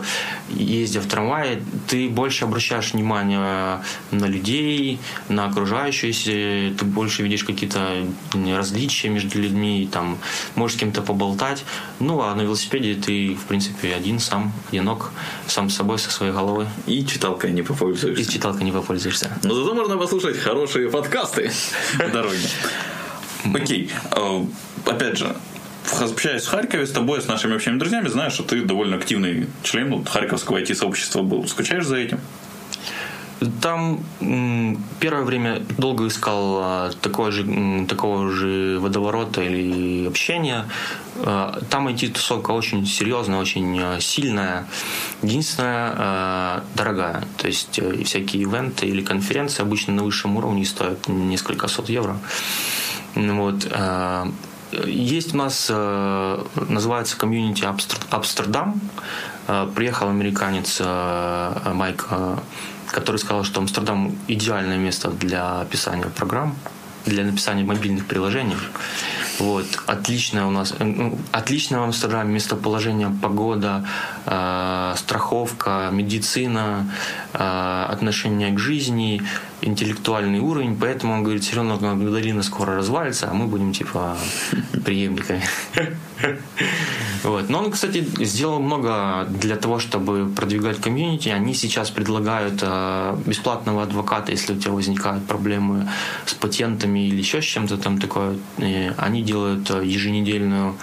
ездя 0.49 1.01
в 1.01 1.05
трамвае, 1.05 1.61
ты 1.87 2.09
больше 2.09 2.45
обращаешь 2.45 2.93
внимание 2.93 3.81
на 4.11 4.25
людей, 4.25 4.99
на 5.29 5.45
окружающуюся, 5.45 6.75
ты 6.77 6.85
больше 6.85 7.23
видишь 7.23 7.43
какие-то 7.43 8.05
различия 8.33 9.09
между 9.09 9.39
людьми, 9.39 9.87
там, 9.91 10.17
можешь 10.55 10.77
с 10.77 10.79
кем-то 10.79 11.01
поболтать. 11.01 11.63
Ну, 11.99 12.21
а 12.21 12.35
на 12.35 12.41
велосипеде 12.41 12.95
ты, 12.95 13.35
в 13.35 13.45
принципе, 13.45 13.93
один 13.93 14.19
сам, 14.19 14.51
одинок, 14.69 15.11
сам 15.47 15.69
с 15.69 15.75
собой, 15.75 15.99
со 15.99 16.11
своей 16.11 16.31
головой. 16.31 16.67
И 16.87 17.05
читалкой 17.05 17.51
не 17.51 17.61
попользуешься. 17.61 18.21
И 18.21 18.25
читалкой 18.25 18.63
не 18.63 18.71
попользуешься. 18.71 19.37
Но 19.43 19.53
зато 19.53 19.73
можно 19.73 19.97
послушать 19.97 20.37
хорошие 20.37 20.89
подкасты 20.89 21.51
в 21.93 22.11
дороге. 22.11 22.47
Окей. 23.53 23.91
Э, 24.11 24.45
опять 24.85 25.17
же, 25.17 25.35
общаясь 26.01 26.43
в 26.43 26.49
Харькове 26.49 26.85
с 26.85 26.91
тобой, 26.91 27.21
с 27.21 27.27
нашими 27.27 27.55
общими 27.55 27.77
друзьями, 27.77 28.07
знаешь, 28.07 28.33
что 28.33 28.43
ты 28.43 28.61
довольно 28.61 28.97
активный 28.97 29.47
член 29.63 29.91
вот, 29.91 30.09
Харьковского 30.09 30.61
IT-сообщества 30.61 31.21
был. 31.21 31.47
Скучаешь 31.47 31.85
за 31.85 31.97
этим? 31.97 32.19
Там 33.61 33.99
первое 34.99 35.23
время 35.23 35.61
долго 35.77 36.07
искал 36.07 36.59
а, 36.61 36.91
такого 37.01 37.31
же, 37.31 37.85
такого 37.87 38.31
же 38.31 38.79
водоворота 38.79 39.41
или 39.41 40.07
общения. 40.07 40.65
А, 41.17 41.59
там 41.69 41.87
IT-тусовка 41.89 42.51
очень 42.51 42.85
серьезная, 42.85 43.39
очень 43.39 43.77
а, 43.81 43.99
сильная. 43.99 44.67
Единственное, 45.21 46.61
дорогая. 46.75 47.23
То 47.37 47.47
есть 47.47 47.77
э, 47.79 48.03
всякие 48.03 48.43
ивенты 48.43 48.87
или 48.87 49.01
конференции 49.01 49.61
обычно 49.61 49.93
на 49.93 50.03
высшем 50.03 50.37
уровне 50.37 50.65
стоят 50.65 51.07
несколько 51.07 51.67
сот 51.67 51.89
евро. 51.89 52.17
Вот. 53.15 53.67
Есть 54.85 55.33
у 55.33 55.37
нас, 55.37 55.67
э, 55.69 56.43
называется 56.69 57.17
комьюнити 57.17 57.65
Амстердам. 58.09 58.81
Э, 59.47 59.67
приехал 59.73 60.09
американец 60.09 60.77
э, 60.79 61.71
Майк, 61.73 62.07
который 62.87 63.17
сказал, 63.17 63.43
что 63.43 63.61
Амстердам 63.61 64.15
идеальное 64.27 64.77
место 64.77 65.09
для 65.09 65.61
описания 65.61 66.05
программ, 66.05 66.55
для 67.05 67.23
написания 67.23 67.63
мобильных 67.63 68.05
приложений. 68.05 68.57
Вот. 69.39 69.65
Отличное 69.85 70.45
у 70.45 70.51
нас, 70.51 70.73
ну, 70.79 71.17
отличное 71.31 71.79
в 71.79 71.83
Амстердаме 71.83 72.33
местоположение, 72.33 73.09
погода, 73.21 73.85
э, 74.25 74.93
страховка, 74.97 75.89
медицина, 75.91 76.89
э, 77.33 77.85
отношение 77.89 78.51
к 78.51 78.59
жизни, 78.59 79.21
интеллектуальный 79.61 80.39
уровень. 80.39 80.77
Поэтому 80.79 81.13
он 81.13 81.23
говорит, 81.23 81.43
все 81.43 81.57
равно 81.57 81.77
Магдалина 81.79 82.43
скоро 82.43 82.75
развалится, 82.75 83.29
а 83.29 83.33
мы 83.33 83.47
будем 83.47 83.73
типа 83.73 84.17
преемниками. 84.83 85.43
Вот. 87.23 87.49
Но 87.49 87.59
он, 87.59 87.71
кстати, 87.71 88.05
сделал 88.23 88.59
много 88.59 89.25
для 89.27 89.55
того, 89.55 89.79
чтобы 89.79 90.29
продвигать 90.29 90.79
комьюнити. 90.79 91.29
Они 91.29 91.55
сейчас 91.55 91.89
предлагают 91.89 92.59
э, 92.61 93.17
бесплатного 93.25 93.81
адвоката, 93.81 94.31
если 94.31 94.53
у 94.53 94.59
тебя 94.59 94.71
возникают 94.71 95.25
проблемы 95.25 95.89
с 96.25 96.35
патентами 96.35 97.07
или 97.07 97.17
еще 97.17 97.41
с 97.41 97.45
чем-то 97.45 97.77
там 97.77 97.99
такое. 97.99 98.37
И 98.59 98.91
они 98.97 99.23
делают 99.23 99.71
э, 99.71 99.83
еженедельную 99.83 100.75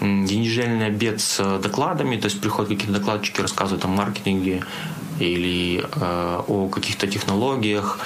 еженедельный 0.00 0.86
обед 0.86 1.20
с 1.20 1.58
докладами, 1.58 2.16
то 2.16 2.26
есть 2.26 2.40
приходят 2.40 2.70
какие-то 2.70 2.98
докладчики, 2.98 3.42
рассказывают 3.42 3.84
о 3.84 3.88
маркетинге 3.88 4.62
или 5.20 5.84
э, 5.84 6.40
о 6.46 6.68
каких-то 6.68 7.06
технологиях, 7.06 7.98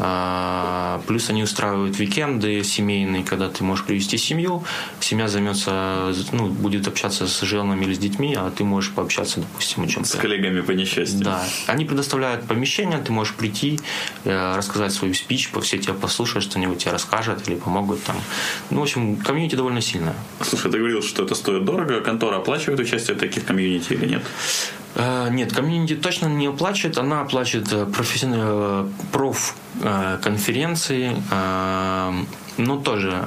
А, 0.00 1.02
плюс 1.08 1.28
они 1.28 1.42
устраивают 1.42 1.98
викенды 1.98 2.62
семейные, 2.62 3.24
когда 3.24 3.48
ты 3.48 3.64
можешь 3.64 3.84
привести 3.84 4.16
семью, 4.16 4.62
семья 5.00 5.26
займется, 5.26 6.14
ну, 6.30 6.46
будет 6.46 6.86
общаться 6.86 7.26
с 7.26 7.40
женами 7.40 7.84
или 7.84 7.94
с 7.94 7.98
детьми, 7.98 8.36
а 8.38 8.50
ты 8.50 8.62
можешь 8.62 8.92
пообщаться, 8.92 9.40
допустим, 9.40 9.82
о 9.82 9.86
чем-то. 9.88 10.08
С 10.08 10.14
коллегами 10.14 10.60
по 10.60 10.70
несчастью. 10.70 11.24
Да. 11.24 11.42
Они 11.66 11.84
предоставляют 11.84 12.46
помещение, 12.46 12.98
ты 12.98 13.10
можешь 13.10 13.34
прийти, 13.34 13.80
э, 14.24 14.56
рассказать 14.56 14.92
свою 14.92 15.14
спич, 15.14 15.50
все 15.62 15.78
тебя 15.78 15.94
послушают, 15.94 16.44
что-нибудь 16.44 16.78
тебе 16.78 16.92
расскажут 16.92 17.48
или 17.48 17.56
помогут 17.56 18.00
там. 18.04 18.16
Ну, 18.70 18.78
в 18.78 18.82
общем, 18.82 19.16
комьюнити 19.16 19.56
довольно 19.56 19.80
сильное. 19.80 20.14
Слушай, 20.40 20.70
ты 20.70 20.78
говорил, 20.78 21.02
что 21.02 21.24
это 21.24 21.34
стоит 21.34 21.64
дорого. 21.64 22.00
Контора 22.02 22.36
оплачивает 22.36 22.78
участие 22.78 23.16
в 23.16 23.18
таких 23.18 23.44
комьюнити 23.44 23.94
или 23.94 24.06
нет? 24.06 24.22
Э, 24.98 25.28
нет, 25.30 25.52
комьюнити 25.54 25.96
точно 25.96 26.26
не 26.26 26.46
оплачивает. 26.46 26.98
Она 26.98 27.22
оплачивает 27.22 27.72
э, 27.72 27.86
профессиональные 27.86 28.92
проф 29.12 29.56
конференции, 30.22 31.22
но 32.56 32.76
тоже 32.78 33.24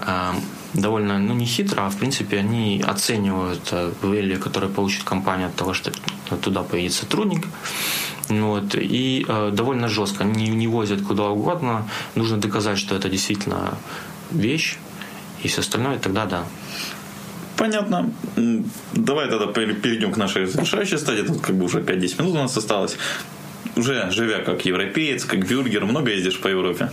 довольно, 0.73 1.17
ну, 1.17 1.33
не 1.33 1.45
хитро, 1.45 1.85
а 1.85 1.89
в 1.89 1.95
принципе 1.95 2.39
они 2.39 2.83
оценивают 2.85 3.71
value, 4.01 4.37
который 4.37 4.67
получит 4.67 5.03
компания 5.03 5.45
от 5.45 5.55
того, 5.55 5.73
что 5.73 5.91
туда 6.41 6.63
поедет 6.63 6.93
сотрудник. 6.93 7.47
Вот, 8.31 8.75
и 8.75 9.25
э, 9.27 9.51
довольно 9.53 9.89
жестко. 9.89 10.23
Они 10.23 10.47
не 10.47 10.67
возят 10.67 11.01
куда 11.01 11.29
угодно. 11.29 11.87
Нужно 12.15 12.37
доказать, 12.37 12.77
что 12.77 12.95
это 12.95 13.09
действительно 13.09 13.77
вещь, 14.31 14.77
и 15.43 15.47
все 15.47 15.61
остальное, 15.61 15.99
тогда 15.99 16.25
да. 16.25 16.43
Понятно. 17.57 18.11
Давай 18.93 19.29
тогда 19.29 19.47
перейдем 19.47 20.11
к 20.11 20.17
нашей 20.17 20.45
завершающей 20.45 20.97
стадии. 20.97 21.23
Тут 21.23 21.41
как 21.41 21.55
бы 21.55 21.65
уже 21.65 21.79
5-10 21.79 22.21
минут 22.21 22.35
у 22.35 22.37
нас 22.37 22.57
осталось. 22.57 22.97
Уже 23.75 24.09
живя 24.11 24.39
как 24.39 24.65
европеец, 24.65 25.25
как 25.25 25.47
бюргер, 25.47 25.85
много 25.85 26.11
ездишь 26.11 26.39
по 26.39 26.47
Европе? 26.47 26.89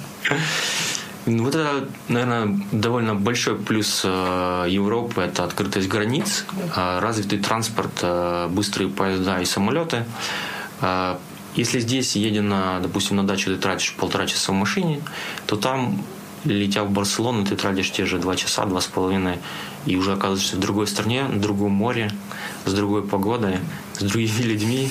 Ну, 1.27 1.45
вот 1.45 1.55
это, 1.55 1.87
наверное, 2.09 2.59
довольно 2.73 3.15
большой 3.15 3.57
плюс 3.57 4.03
э, 4.05 4.67
Европы– 4.69 5.21
это 5.23 5.45
открытость 5.45 5.89
границ, 5.89 6.47
э, 6.75 6.99
развитый 7.01 7.39
транспорт, 7.39 7.93
э, 8.01 8.49
быстрые 8.49 8.89
поезда 8.89 9.41
и 9.41 9.45
самолеты. 9.45 10.05
Если 11.55 11.81
здесь, 11.81 12.15
едя, 12.15 12.41
на, 12.41 12.79
допустим, 12.81 13.17
на 13.17 13.27
дачу, 13.27 13.51
ты 13.51 13.57
тратишь 13.57 13.95
полтора 13.95 14.27
часа 14.27 14.53
в 14.53 14.55
машине, 14.55 15.01
то 15.47 15.57
там, 15.57 16.03
летя 16.45 16.85
в 16.85 16.91
Барселону, 16.91 17.45
ты 17.45 17.57
тратишь 17.57 17.91
те 17.91 18.05
же 18.07 18.19
два 18.19 18.37
часа, 18.37 18.65
два 18.65 18.81
с 18.81 18.87
половиной, 18.87 19.39
и 19.87 19.97
уже 19.97 20.13
оказываешься 20.13 20.57
в 20.57 20.61
другой 20.61 20.87
стране, 20.87 21.25
на 21.25 21.41
другом 21.41 21.73
море, 21.73 22.11
с 22.65 22.73
другой 22.73 23.03
погодой, 23.03 23.59
с 23.99 24.03
другими 24.03 24.43
людьми. 24.43 24.91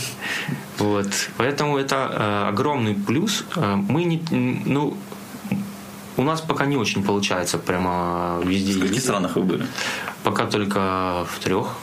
Вот. 0.78 1.08
Поэтому 1.38 1.78
это 1.78 1.96
э, 1.96 2.50
огромный 2.50 2.96
плюс. 2.96 3.44
Э, 3.56 3.76
мы 3.76 4.04
не, 4.04 4.22
ну, 4.32 4.98
у 6.18 6.24
нас 6.24 6.42
пока 6.42 6.66
не 6.66 6.78
очень 6.78 7.04
получается 7.04 7.58
прямо 7.58 8.42
везде. 8.44 8.74
В 8.74 8.82
каких 8.82 9.02
странах 9.02 9.36
вы 9.36 9.44
были? 9.44 9.68
Пока 10.24 10.46
только 10.46 11.28
в 11.30 11.40
трех. 11.44 11.76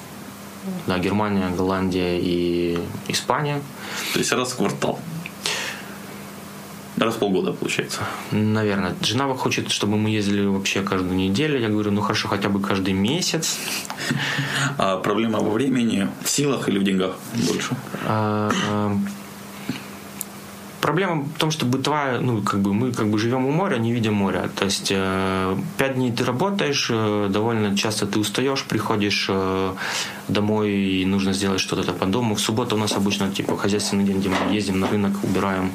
Да, 0.87 0.99
Германия, 0.99 1.51
Голландия 1.51 2.19
и 2.19 2.79
Испания. 3.09 3.61
То 4.13 4.19
есть 4.19 4.33
раз 4.33 4.53
в 4.53 4.57
квартал. 4.57 4.99
Раз 6.97 7.15
в 7.15 7.19
полгода, 7.19 7.53
получается. 7.53 8.03
Наверное. 8.31 8.95
Жена 9.03 9.33
хочет, 9.35 9.71
чтобы 9.71 9.97
мы 9.97 10.11
ездили 10.11 10.47
вообще 10.47 10.83
каждую 10.83 11.17
неделю. 11.17 11.59
Я 11.59 11.69
говорю, 11.69 11.91
ну 11.91 12.01
хорошо, 12.01 12.29
хотя 12.29 12.49
бы 12.49 12.61
каждый 12.61 12.95
месяц. 12.95 13.59
А 14.79 14.99
проблема 14.99 15.41
во 15.41 15.51
времени, 15.51 16.09
в 16.23 16.31
силах 16.31 16.69
или 16.69 16.79
в 16.79 16.85
деньгах 16.85 17.17
больше? 17.35 17.77
А, 18.07 18.51
а, 18.71 18.97
Проблема 20.85 21.25
в 21.25 21.39
том, 21.39 21.51
что 21.51 21.65
бытовая, 21.65 22.21
ну, 22.21 22.43
как 22.43 22.61
бы 22.61 22.75
мы 22.75 22.93
как 22.93 23.09
бы 23.09 23.19
живем 23.19 23.47
у 23.47 23.51
моря, 23.51 23.79
не 23.79 23.91
видим 23.91 24.13
моря. 24.13 24.51
То 24.55 24.67
есть 24.67 24.89
э, 24.91 25.57
пять 25.79 25.95
дней 25.95 26.13
ты 26.13 26.27
работаешь, 26.27 26.89
э, 26.91 27.29
довольно 27.31 27.75
часто 27.75 28.07
ты 28.07 28.19
устаешь, 28.19 28.63
приходишь 28.65 29.27
э, 29.31 29.75
домой 30.29 30.73
и 30.73 31.07
нужно 31.07 31.33
сделать 31.33 31.61
что-то 31.61 31.91
по 31.95 32.05
дому. 32.05 32.35
В 32.35 32.41
субботу 32.41 32.77
у 32.77 32.79
нас 32.79 32.93
обычно 32.93 33.31
типа 33.31 33.57
хозяйственный 33.57 34.05
день, 34.05 34.19
где 34.19 34.29
мы 34.29 34.55
ездим 34.55 34.79
на 34.79 34.87
рынок, 34.87 35.13
убираем, 35.23 35.73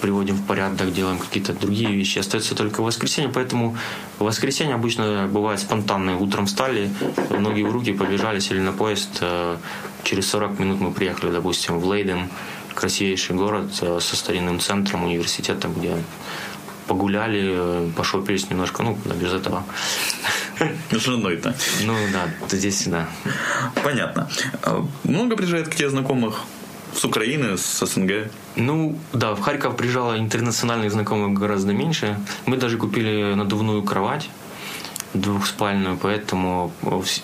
приводим 0.00 0.36
в 0.36 0.46
порядок, 0.46 0.92
делаем 0.92 1.18
какие-то 1.18 1.52
другие 1.52 1.92
вещи. 1.92 2.18
Остается 2.18 2.54
только 2.54 2.82
воскресенье, 2.82 3.30
поэтому 3.32 3.76
в 4.18 4.24
воскресенье 4.24 4.74
обычно 4.74 5.28
бывает 5.30 5.60
спонтанное. 5.60 6.16
Утром 6.16 6.46
встали, 6.46 6.90
ноги 7.30 7.62
в 7.62 7.70
руки, 7.70 7.92
побежали, 7.92 8.40
сели 8.40 8.60
на 8.60 8.72
поезд. 8.72 9.22
Через 10.02 10.28
40 10.28 10.58
минут 10.58 10.80
мы 10.80 10.92
приехали, 10.92 11.30
допустим, 11.30 11.78
в 11.78 11.86
Лейден 11.86 12.28
красивейший 12.74 13.36
город 13.36 13.70
э, 13.80 13.98
со 14.00 14.16
старинным 14.16 14.60
центром, 14.60 15.04
университетом, 15.04 15.72
где 15.74 15.96
погуляли, 16.86 17.54
э, 17.54 17.90
пошопились 17.96 18.50
немножко, 18.50 18.82
ну, 18.82 18.98
без 19.20 19.32
этого. 19.32 19.64
Женой-то. 20.90 21.54
Ну 21.84 21.94
да, 22.12 22.28
здесь 22.48 22.86
да. 22.86 23.08
Понятно. 23.82 24.28
А 24.62 24.84
много 25.04 25.36
приезжает 25.36 25.68
к 25.68 25.74
тебе 25.74 25.88
знакомых 25.88 26.42
с 26.94 27.04
Украины, 27.04 27.56
с 27.56 27.84
СНГ? 27.84 28.30
Ну, 28.56 28.96
да, 29.12 29.34
в 29.34 29.40
Харьков 29.40 29.76
приезжало 29.76 30.18
интернациональных 30.18 30.92
знакомых 30.92 31.38
гораздо 31.38 31.72
меньше. 31.72 32.18
Мы 32.46 32.56
даже 32.56 32.78
купили 32.78 33.34
надувную 33.34 33.82
кровать 33.82 34.30
двухспальную, 35.14 35.96
поэтому 35.96 36.72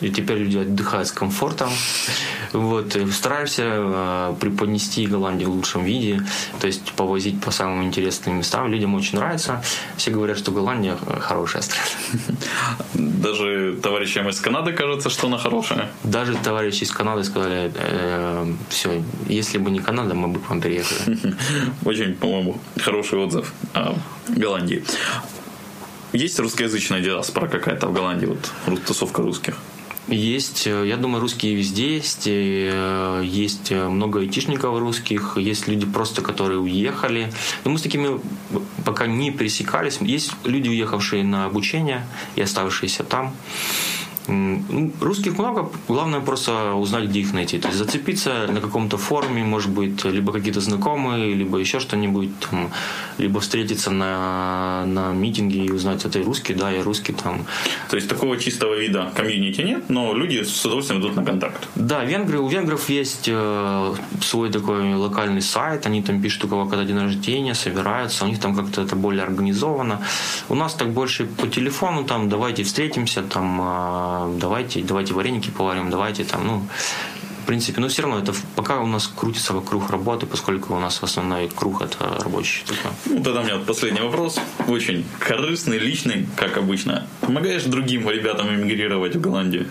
теперь 0.01 0.39
люди 0.39 0.59
отдыхают 0.59 1.09
с 1.09 1.13
комфортом. 1.13 1.71
Вот, 2.53 2.97
стараешься 3.13 3.63
э, 3.67 4.35
преподнести 4.41 5.07
Голландию 5.07 5.51
в 5.51 5.55
лучшем 5.55 5.85
виде, 5.85 6.23
то 6.61 6.67
есть 6.67 6.93
повозить 6.93 7.41
по 7.41 7.51
самым 7.51 7.85
интересным 7.85 8.39
местам. 8.39 8.69
Людям 8.69 8.95
очень 8.95 9.19
нравится. 9.19 9.63
Все 9.97 10.11
говорят, 10.11 10.39
что 10.39 10.53
Голландия 10.53 10.97
хорошая 11.21 11.63
страна. 11.63 11.85
Даже 12.95 13.77
товарищам 13.83 14.29
из 14.29 14.41
Канады 14.41 14.73
кажется, 14.73 15.11
что 15.11 15.27
она 15.27 15.39
хорошая. 15.39 15.91
Даже 16.05 16.35
товарищи 16.37 16.85
из 16.85 16.91
Канады 16.91 17.25
сказали, 17.25 17.73
э, 17.75 18.53
все, 18.69 19.03
если 19.29 19.59
бы 19.59 19.71
не 19.71 19.81
Канада, 19.81 20.15
мы 20.15 20.29
бы 20.29 20.41
к 20.41 20.49
вам 20.49 20.61
переехали. 20.61 21.35
Очень, 21.85 22.15
по-моему, 22.15 22.61
хороший 22.77 23.19
отзыв 23.19 23.53
о 23.75 23.95
Голландии. 24.29 24.85
Есть 26.13 26.39
русскоязычная 26.41 27.01
диаспора 27.01 27.49
какая-то 27.49 27.87
в 27.87 27.93
Голландии, 27.93 28.27
вот 28.27 28.85
тусовка 28.85 29.23
русских? 29.23 29.57
Есть, 30.09 30.67
э, 30.67 30.89
я 30.89 30.97
думаю, 30.97 31.21
русские 31.21 31.55
везде 31.55 31.95
есть. 31.95 32.25
Э, 32.27 33.23
есть 33.25 33.71
э, 33.71 33.89
много 33.89 34.21
айтишников 34.21 34.77
русских, 34.79 35.37
есть 35.37 35.69
люди 35.69 35.87
просто, 35.87 36.21
которые 36.21 36.59
уехали. 36.59 37.33
Но 37.65 37.71
мы 37.71 37.79
с 37.79 37.83
такими 37.83 38.21
пока 38.85 39.07
не 39.07 39.31
пересекались. 39.31 39.99
Есть 40.01 40.33
люди, 40.45 40.69
уехавшие 40.69 41.23
на 41.23 41.45
обучение 41.45 42.07
и 42.35 42.43
оставшиеся 42.43 43.05
там. 43.05 43.33
Ну, 44.31 44.93
русских 45.01 45.39
много, 45.39 45.71
главное 45.89 46.21
просто 46.21 46.75
узнать, 46.75 47.05
где 47.05 47.21
их 47.21 47.33
найти. 47.33 47.59
То 47.59 47.69
есть 47.69 47.79
зацепиться 47.79 48.47
на 48.49 48.61
каком-то 48.61 48.97
форуме, 48.97 49.43
может 49.43 49.71
быть, 49.71 50.05
либо 50.05 50.33
какие-то 50.33 50.61
знакомые, 50.61 51.35
либо 51.35 51.59
еще 51.59 51.81
что-нибудь, 51.81 52.31
либо 53.19 53.41
встретиться 53.41 53.91
на, 53.91 54.85
на 54.87 55.13
митинге 55.13 55.65
и 55.65 55.71
узнать, 55.71 56.05
это 56.05 56.23
русский, 56.23 56.55
да, 56.55 56.71
я 56.71 56.83
русский 56.85 57.13
там. 57.13 57.45
То 57.91 57.97
есть 57.97 58.09
такого 58.09 58.37
чистого 58.37 58.75
вида 58.75 59.13
комьюнити 59.17 59.63
нет, 59.63 59.91
но 59.91 60.15
люди 60.15 60.45
с 60.45 60.65
удовольствием 60.65 61.01
идут 61.01 61.17
на 61.17 61.25
контакт. 61.25 61.69
Да, 61.75 62.05
венгры, 62.05 62.39
у 62.39 62.49
венгров 62.49 62.89
есть 62.89 63.29
э, 63.29 63.95
свой 64.23 64.51
такой 64.51 64.95
локальный 64.95 65.43
сайт, 65.43 65.87
они 65.87 66.03
там 66.03 66.23
пишут, 66.23 66.45
у 66.45 66.49
кого 66.49 66.67
когда 66.67 66.85
день 66.85 66.99
рождения, 66.99 67.55
собираются, 67.55 68.25
у 68.25 68.29
них 68.29 68.39
там 68.39 68.55
как-то 68.55 68.83
это 68.83 68.95
более 68.97 69.25
организовано. 69.25 70.01
У 70.49 70.55
нас 70.55 70.75
так 70.75 70.91
больше 70.91 71.27
по 71.27 71.49
телефону, 71.49 72.05
там, 72.05 72.29
давайте 72.29 72.63
встретимся, 72.63 73.23
там, 73.23 73.61
э, 73.61 74.20
давайте, 74.29 74.83
давайте 74.83 75.15
вареники 75.15 75.51
поварим, 75.51 75.91
давайте 75.91 76.25
там, 76.25 76.47
ну, 76.47 76.63
в 77.43 77.47
принципе, 77.47 77.81
но 77.81 77.89
все 77.89 78.03
равно 78.03 78.19
это 78.19 78.33
пока 78.55 78.81
у 78.81 78.87
нас 78.87 79.07
крутится 79.09 79.53
вокруг 79.53 79.91
работы, 79.91 80.27
поскольку 80.27 80.75
у 80.75 80.79
нас 80.79 81.01
в 81.01 81.05
основной 81.05 81.49
круг 81.49 81.83
это 81.83 82.23
рабочий. 82.23 82.65
Только. 82.67 82.89
Ну, 83.07 83.23
тогда 83.23 83.41
у 83.41 83.45
меня 83.45 83.57
последний 83.67 84.01
вопрос, 84.01 84.39
очень 84.69 85.05
корыстный, 85.19 85.79
личный, 85.79 86.27
как 86.37 86.59
обычно. 86.59 87.07
Помогаешь 87.21 87.65
другим 87.65 88.09
ребятам 88.09 88.55
эмигрировать 88.55 89.17
в 89.17 89.21
Голландию? 89.21 89.67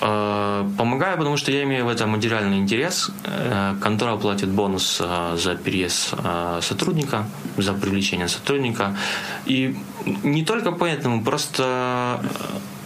А, 0.00 0.68
помогаю, 0.76 1.16
потому 1.18 1.36
что 1.36 1.50
я 1.50 1.64
имею 1.64 1.84
в 1.84 1.88
этом 1.88 2.10
материальный 2.10 2.58
интерес. 2.58 3.10
Э, 3.24 3.74
контора 3.80 4.16
платит 4.16 4.48
бонус 4.48 4.98
а, 5.00 5.36
за 5.36 5.56
переезд 5.56 6.14
а, 6.18 6.60
сотрудника, 6.62 7.26
за 7.56 7.72
привлечение 7.72 8.28
сотрудника. 8.28 8.96
И 9.46 9.76
не 10.22 10.44
только 10.44 10.70
поэтому, 10.72 11.24
просто 11.24 12.20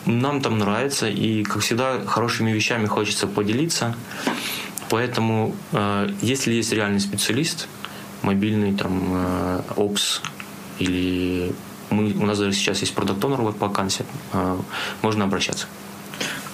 нам 0.07 0.41
там 0.41 0.59
нравится, 0.59 1.09
и, 1.09 1.43
как 1.45 1.63
всегда, 1.63 2.05
хорошими 2.07 2.51
вещами 2.51 2.87
хочется 2.87 3.27
поделиться. 3.27 3.95
Поэтому, 4.91 5.55
э, 5.73 6.11
если 6.21 6.53
есть 6.53 6.73
реальный 6.73 7.01
специалист, 7.01 7.69
мобильный 8.23 8.75
там 8.75 9.03
э, 9.11 9.63
Ops 9.77 10.21
или 10.79 11.53
мы, 11.91 12.13
у 12.13 12.27
нас 12.27 12.39
даже 12.39 12.53
сейчас 12.53 12.81
есть 12.81 12.95
продукт 12.95 13.25
онер 13.25 13.41
вакансия, 13.41 14.05
э, 14.33 14.59
можно 15.03 15.25
обращаться. 15.25 15.67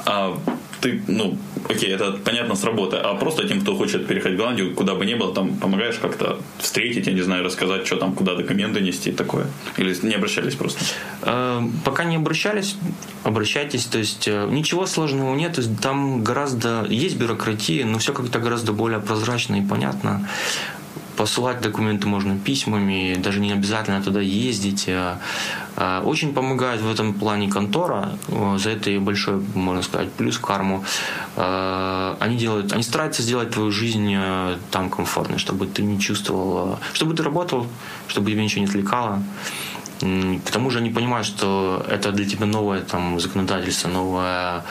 А 0.05 0.39
ты, 0.81 1.03
ну, 1.09 1.37
окей, 1.69 1.95
это 1.95 2.13
понятно 2.13 2.55
с 2.55 2.65
работы, 2.65 2.97
а 2.97 3.15
просто 3.15 3.49
тем, 3.49 3.61
кто 3.61 3.75
хочет 3.75 4.07
переехать 4.07 4.35
в 4.35 4.37
Голландию, 4.37 4.75
куда 4.75 4.95
бы 4.95 5.07
ни 5.07 5.15
было, 5.15 5.35
там 5.35 5.57
помогаешь 5.57 5.97
как-то 5.97 6.39
встретить, 6.59 7.07
я 7.07 7.13
не 7.13 7.23
знаю, 7.23 7.45
рассказать, 7.45 7.87
что 7.87 7.97
там, 7.97 8.13
куда 8.13 8.35
документы 8.35 8.81
нести, 8.81 9.13
такое? 9.13 9.47
Или 9.77 9.95
не 10.03 10.15
обращались 10.15 10.55
просто? 10.55 10.85
Э, 11.23 11.63
пока 11.85 12.05
не 12.05 12.17
обращались, 12.17 12.77
обращайтесь, 13.25 13.85
то 13.87 13.99
есть 13.99 14.29
э, 14.29 14.47
ничего 14.51 14.87
сложного 14.87 15.35
нет, 15.35 15.55
то 15.55 15.63
есть 15.63 15.81
там 15.81 16.23
гораздо, 16.23 16.87
есть 16.89 17.17
бюрократия, 17.17 17.85
но 17.85 17.99
все 17.99 18.13
как-то 18.13 18.39
гораздо 18.39 18.73
более 18.73 19.01
прозрачно 19.01 19.57
и 19.57 19.63
понятно. 19.63 20.29
Посылать 21.19 21.61
документы 21.61 22.07
можно 22.07 22.39
письмами, 22.39 23.17
даже 23.19 23.41
не 23.41 23.53
обязательно 23.53 24.01
туда 24.01 24.21
ездить. 24.21 24.89
А, 24.89 26.03
очень 26.05 26.33
помогает 26.33 26.81
в 26.81 26.89
этом 26.89 27.13
плане 27.13 27.51
контора, 27.51 28.11
за 28.57 28.71
это 28.71 28.91
и 28.91 28.99
большой, 28.99 29.43
можно 29.55 29.83
сказать, 29.83 30.13
плюс 30.13 30.39
карму. 30.39 30.85
А, 31.37 32.17
они 32.21 32.37
делают, 32.37 32.73
они 32.73 32.85
стараются 32.85 33.23
сделать 33.23 33.51
твою 33.51 33.73
жизнь 33.73 34.15
там 34.71 34.91
комфортной, 34.91 35.39
чтобы 35.39 35.67
ты 35.67 35.83
не 35.83 35.99
чувствовал, 35.99 36.79
чтобы 36.93 37.15
ты 37.15 37.25
работал, 37.25 37.67
чтобы 38.07 38.31
тебя 38.31 38.43
ничего 38.43 38.61
не 38.61 38.69
отвлекало. 38.69 39.21
К 40.01 40.51
тому 40.53 40.71
же 40.71 40.79
они 40.79 40.91
понимают, 40.91 41.27
что 41.27 41.85
это 41.89 42.13
для 42.13 42.25
тебя 42.25 42.47
новое 42.47 42.81
там, 42.83 43.19
законодательство, 43.19 43.89
новое, 43.89 44.65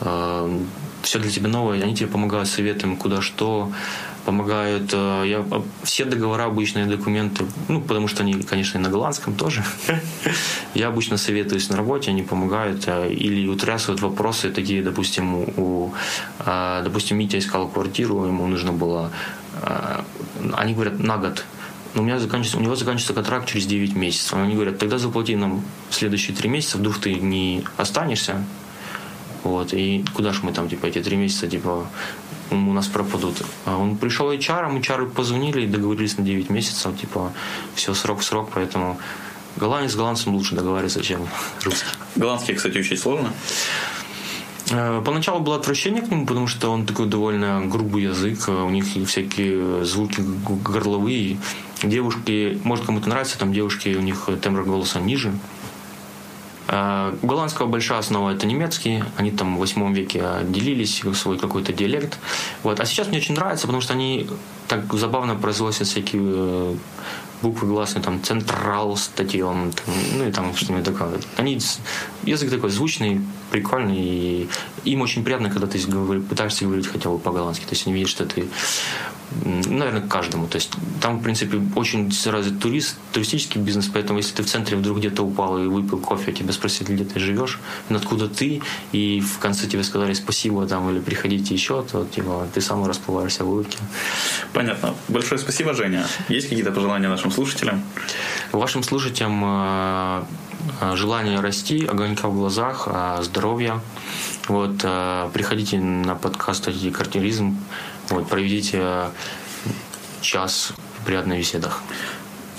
э, 0.00 0.58
все 1.02 1.18
для 1.20 1.30
тебя 1.30 1.48
новое, 1.48 1.80
они 1.82 1.94
тебе 1.94 2.08
помогают 2.08 2.48
советами, 2.48 2.96
куда 2.96 3.22
что, 3.22 3.70
помогают. 4.24 4.90
Э, 4.92 5.24
я, 5.26 5.44
э, 5.50 5.62
все 5.82 6.04
договора, 6.04 6.44
обычные 6.44 6.86
документы, 6.86 7.44
ну, 7.68 7.80
потому 7.80 8.08
что 8.08 8.22
они, 8.22 8.34
конечно, 8.42 8.78
и 8.78 8.80
на 8.80 8.88
голландском 8.88 9.34
тоже. 9.34 9.64
Я 10.74 10.88
обычно 10.88 11.16
советуюсь 11.16 11.68
на 11.68 11.76
работе, 11.76 12.10
они 12.10 12.22
помогают 12.22 12.84
э, 12.86 13.12
или 13.12 13.48
утрясывают 13.48 14.02
вопросы 14.02 14.50
такие, 14.50 14.82
допустим, 14.82 15.34
у, 15.34 15.92
допустим, 16.84 17.18
Митя 17.18 17.38
искал 17.38 17.68
квартиру, 17.68 18.24
ему 18.26 18.46
нужно 18.46 18.72
было, 18.72 19.10
они 20.56 20.74
говорят, 20.74 20.98
на 20.98 21.16
год 21.16 21.44
но 21.94 22.02
у, 22.02 22.04
меня 22.04 22.18
заканчивается, 22.18 22.56
у 22.56 22.60
него 22.62 22.74
заканчивается 22.74 23.12
контракт 23.12 23.46
через 23.46 23.66
9 23.66 23.94
месяцев. 23.94 24.32
Они 24.32 24.54
говорят, 24.54 24.78
тогда 24.78 24.96
заплати 24.96 25.36
нам 25.36 25.62
следующие 25.90 26.34
3 26.34 26.48
месяца, 26.48 26.78
вдруг 26.78 26.98
ты 26.98 27.14
не 27.14 27.64
останешься. 27.76 28.42
Вот, 29.44 29.74
и 29.74 30.04
куда 30.14 30.32
ж 30.32 30.42
мы 30.42 30.52
там, 30.52 30.68
типа, 30.68 30.86
эти 30.86 31.02
3 31.02 31.16
месяца, 31.16 31.48
типа, 31.48 31.86
у 32.52 32.72
нас 32.72 32.86
пропадут. 32.86 33.42
А 33.64 33.76
он 33.76 33.96
пришел 33.96 34.32
HR, 34.32 34.80
HR 34.80 35.10
позвонили 35.10 35.62
и 35.62 35.66
договорились 35.66 36.18
на 36.18 36.24
9 36.24 36.50
месяцев, 36.50 36.98
типа, 36.98 37.32
все, 37.74 37.94
срок 37.94 38.22
срок, 38.22 38.50
поэтому 38.54 38.98
голландец 39.56 39.92
с 39.92 39.96
голландцем 39.96 40.34
лучше 40.34 40.54
договариваться, 40.54 41.02
чем 41.02 41.26
русский. 41.64 41.88
Голландский, 42.16 42.54
кстати, 42.54 42.78
учить 42.78 43.00
сложно? 43.00 43.32
Э, 44.70 45.02
поначалу 45.04 45.40
было 45.40 45.56
отвращение 45.56 46.02
к 46.02 46.08
нему, 46.10 46.26
потому 46.26 46.46
что 46.46 46.70
он 46.70 46.86
такой 46.86 47.06
довольно 47.06 47.62
грубый 47.66 48.04
язык, 48.04 48.48
у 48.48 48.70
них 48.70 48.86
всякие 49.06 49.84
звуки 49.84 50.20
горловые. 50.20 51.38
Девушки, 51.82 52.60
может 52.62 52.86
кому-то 52.86 53.08
нравится, 53.08 53.38
там 53.38 53.52
девушки, 53.52 53.94
у 53.98 54.00
них 54.00 54.28
тембр 54.40 54.62
голоса 54.62 55.00
ниже, 55.00 55.32
Э, 55.32 55.51
голландского 56.68 57.66
большая 57.66 57.98
основа 57.98 58.30
это 58.30 58.46
немецкий. 58.46 59.04
Они 59.16 59.30
там 59.30 59.56
в 59.56 59.58
8 59.58 59.94
веке 59.94 60.24
делились, 60.44 61.02
свой 61.14 61.38
какой-то 61.38 61.72
диалект. 61.72 62.18
Вот. 62.62 62.80
А 62.80 62.84
сейчас 62.84 63.08
мне 63.08 63.18
очень 63.18 63.34
нравится, 63.34 63.66
потому 63.66 63.82
что 63.82 63.94
они 63.94 64.28
так 64.68 64.92
забавно 64.94 65.34
произносят 65.34 65.86
всякие 65.88 66.22
э, 66.24 66.74
буквы 67.42 67.68
гласные, 67.68 68.02
там, 68.02 68.22
централ, 68.22 68.96
статьон, 68.96 69.72
ну 70.16 70.26
и 70.26 70.32
там 70.32 70.54
что-нибудь 70.56 70.84
такое. 70.84 71.18
Они, 71.36 71.58
язык 72.22 72.50
такой 72.50 72.70
звучный, 72.70 73.20
прикольный, 73.50 73.98
и 73.98 74.48
им 74.84 75.02
очень 75.02 75.24
приятно, 75.24 75.50
когда 75.50 75.66
ты 75.66 75.78
пытаешься 76.20 76.64
говорить 76.64 76.86
хотя 76.86 77.10
бы 77.10 77.18
по-голландски. 77.18 77.64
То 77.64 77.72
есть 77.72 77.86
они 77.86 77.94
видят, 77.94 78.08
что 78.08 78.24
ты 78.24 78.46
наверное, 79.44 80.02
каждому. 80.02 80.46
То 80.46 80.56
есть 80.56 80.70
там, 81.00 81.18
в 81.18 81.22
принципе, 81.22 81.60
очень 81.74 82.10
развит 82.26 82.60
турист, 82.60 82.96
туристический 83.12 83.60
бизнес, 83.60 83.88
поэтому 83.92 84.18
если 84.18 84.34
ты 84.36 84.42
в 84.42 84.46
центре 84.46 84.76
вдруг 84.76 84.98
где-то 84.98 85.22
упал 85.22 85.58
и 85.58 85.66
выпил 85.66 85.98
кофе, 85.98 86.32
тебя 86.32 86.52
спросили, 86.52 86.94
где 86.94 87.04
ты 87.04 87.20
живешь, 87.20 87.60
откуда 87.90 88.28
ты, 88.28 88.62
и 88.92 89.20
в 89.20 89.38
конце 89.38 89.66
тебе 89.66 89.82
сказали 89.84 90.14
спасибо 90.14 90.66
там 90.66 90.90
или 90.90 91.00
приходите 91.00 91.54
еще, 91.54 91.82
то 91.82 92.04
типа, 92.04 92.48
ты 92.52 92.60
сам 92.60 92.84
расплываешься 92.86 93.44
в 93.44 93.50
улыбке. 93.50 93.78
Понятно. 94.52 94.94
Большое 95.08 95.38
спасибо, 95.38 95.74
Женя. 95.74 96.06
Есть 96.28 96.48
какие-то 96.48 96.72
пожелания 96.72 97.08
нашим 97.08 97.30
слушателям? 97.30 97.82
Вашим 98.52 98.82
слушателям 98.82 99.42
э, 99.44 100.24
э, 100.80 100.96
желание 100.96 101.40
расти, 101.40 101.86
огонька 101.86 102.28
в 102.28 102.34
глазах, 102.34 102.86
э, 102.86 103.22
здоровья. 103.22 103.80
Вот, 104.48 104.78
приходите 105.32 105.78
на 105.78 106.16
подкаст 106.16 106.68
«Картинизм», 106.92 107.56
вот, 108.12 108.28
проведите 108.28 108.78
э, 108.80 109.10
час 110.20 110.72
в 111.00 111.06
приятных 111.06 111.38
беседах. 111.38 111.82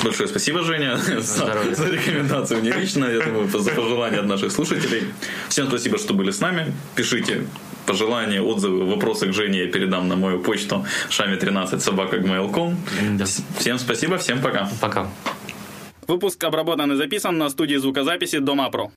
Большое 0.03 0.27
спасибо, 0.27 0.63
Женя, 0.63 0.97
за, 0.97 1.75
за 1.75 1.89
рекомендацию 1.89 2.59
мне 2.59 2.71
лично, 2.71 3.05
я 3.05 3.21
думаю, 3.21 3.47
за 3.47 3.71
пожелания 3.71 4.19
от 4.19 4.25
наших 4.25 4.51
слушателей. 4.51 5.03
Всем 5.49 5.67
спасибо, 5.67 5.97
что 5.97 6.13
были 6.13 6.31
с 6.31 6.41
нами. 6.41 6.73
Пишите 6.95 7.45
пожелания, 7.85 8.41
отзывы, 8.41 8.85
вопросы 8.85 9.27
к 9.27 9.33
Жене 9.33 9.65
я 9.65 9.71
передам 9.71 10.07
на 10.07 10.15
мою 10.15 10.39
почту 10.39 10.85
шами13 11.09 11.79
собака 11.79 12.17
да. 13.17 13.25
Всем 13.59 13.79
спасибо, 13.79 14.17
всем 14.17 14.41
пока. 14.41 14.69
Пока. 14.81 15.07
Выпуск 16.07 16.43
обработан 16.43 16.91
и 16.91 16.95
записан 16.95 17.37
на 17.37 17.49
студии 17.49 17.75
звукозаписи 17.75 18.39
Дома 18.39 18.69
Про. 18.69 18.91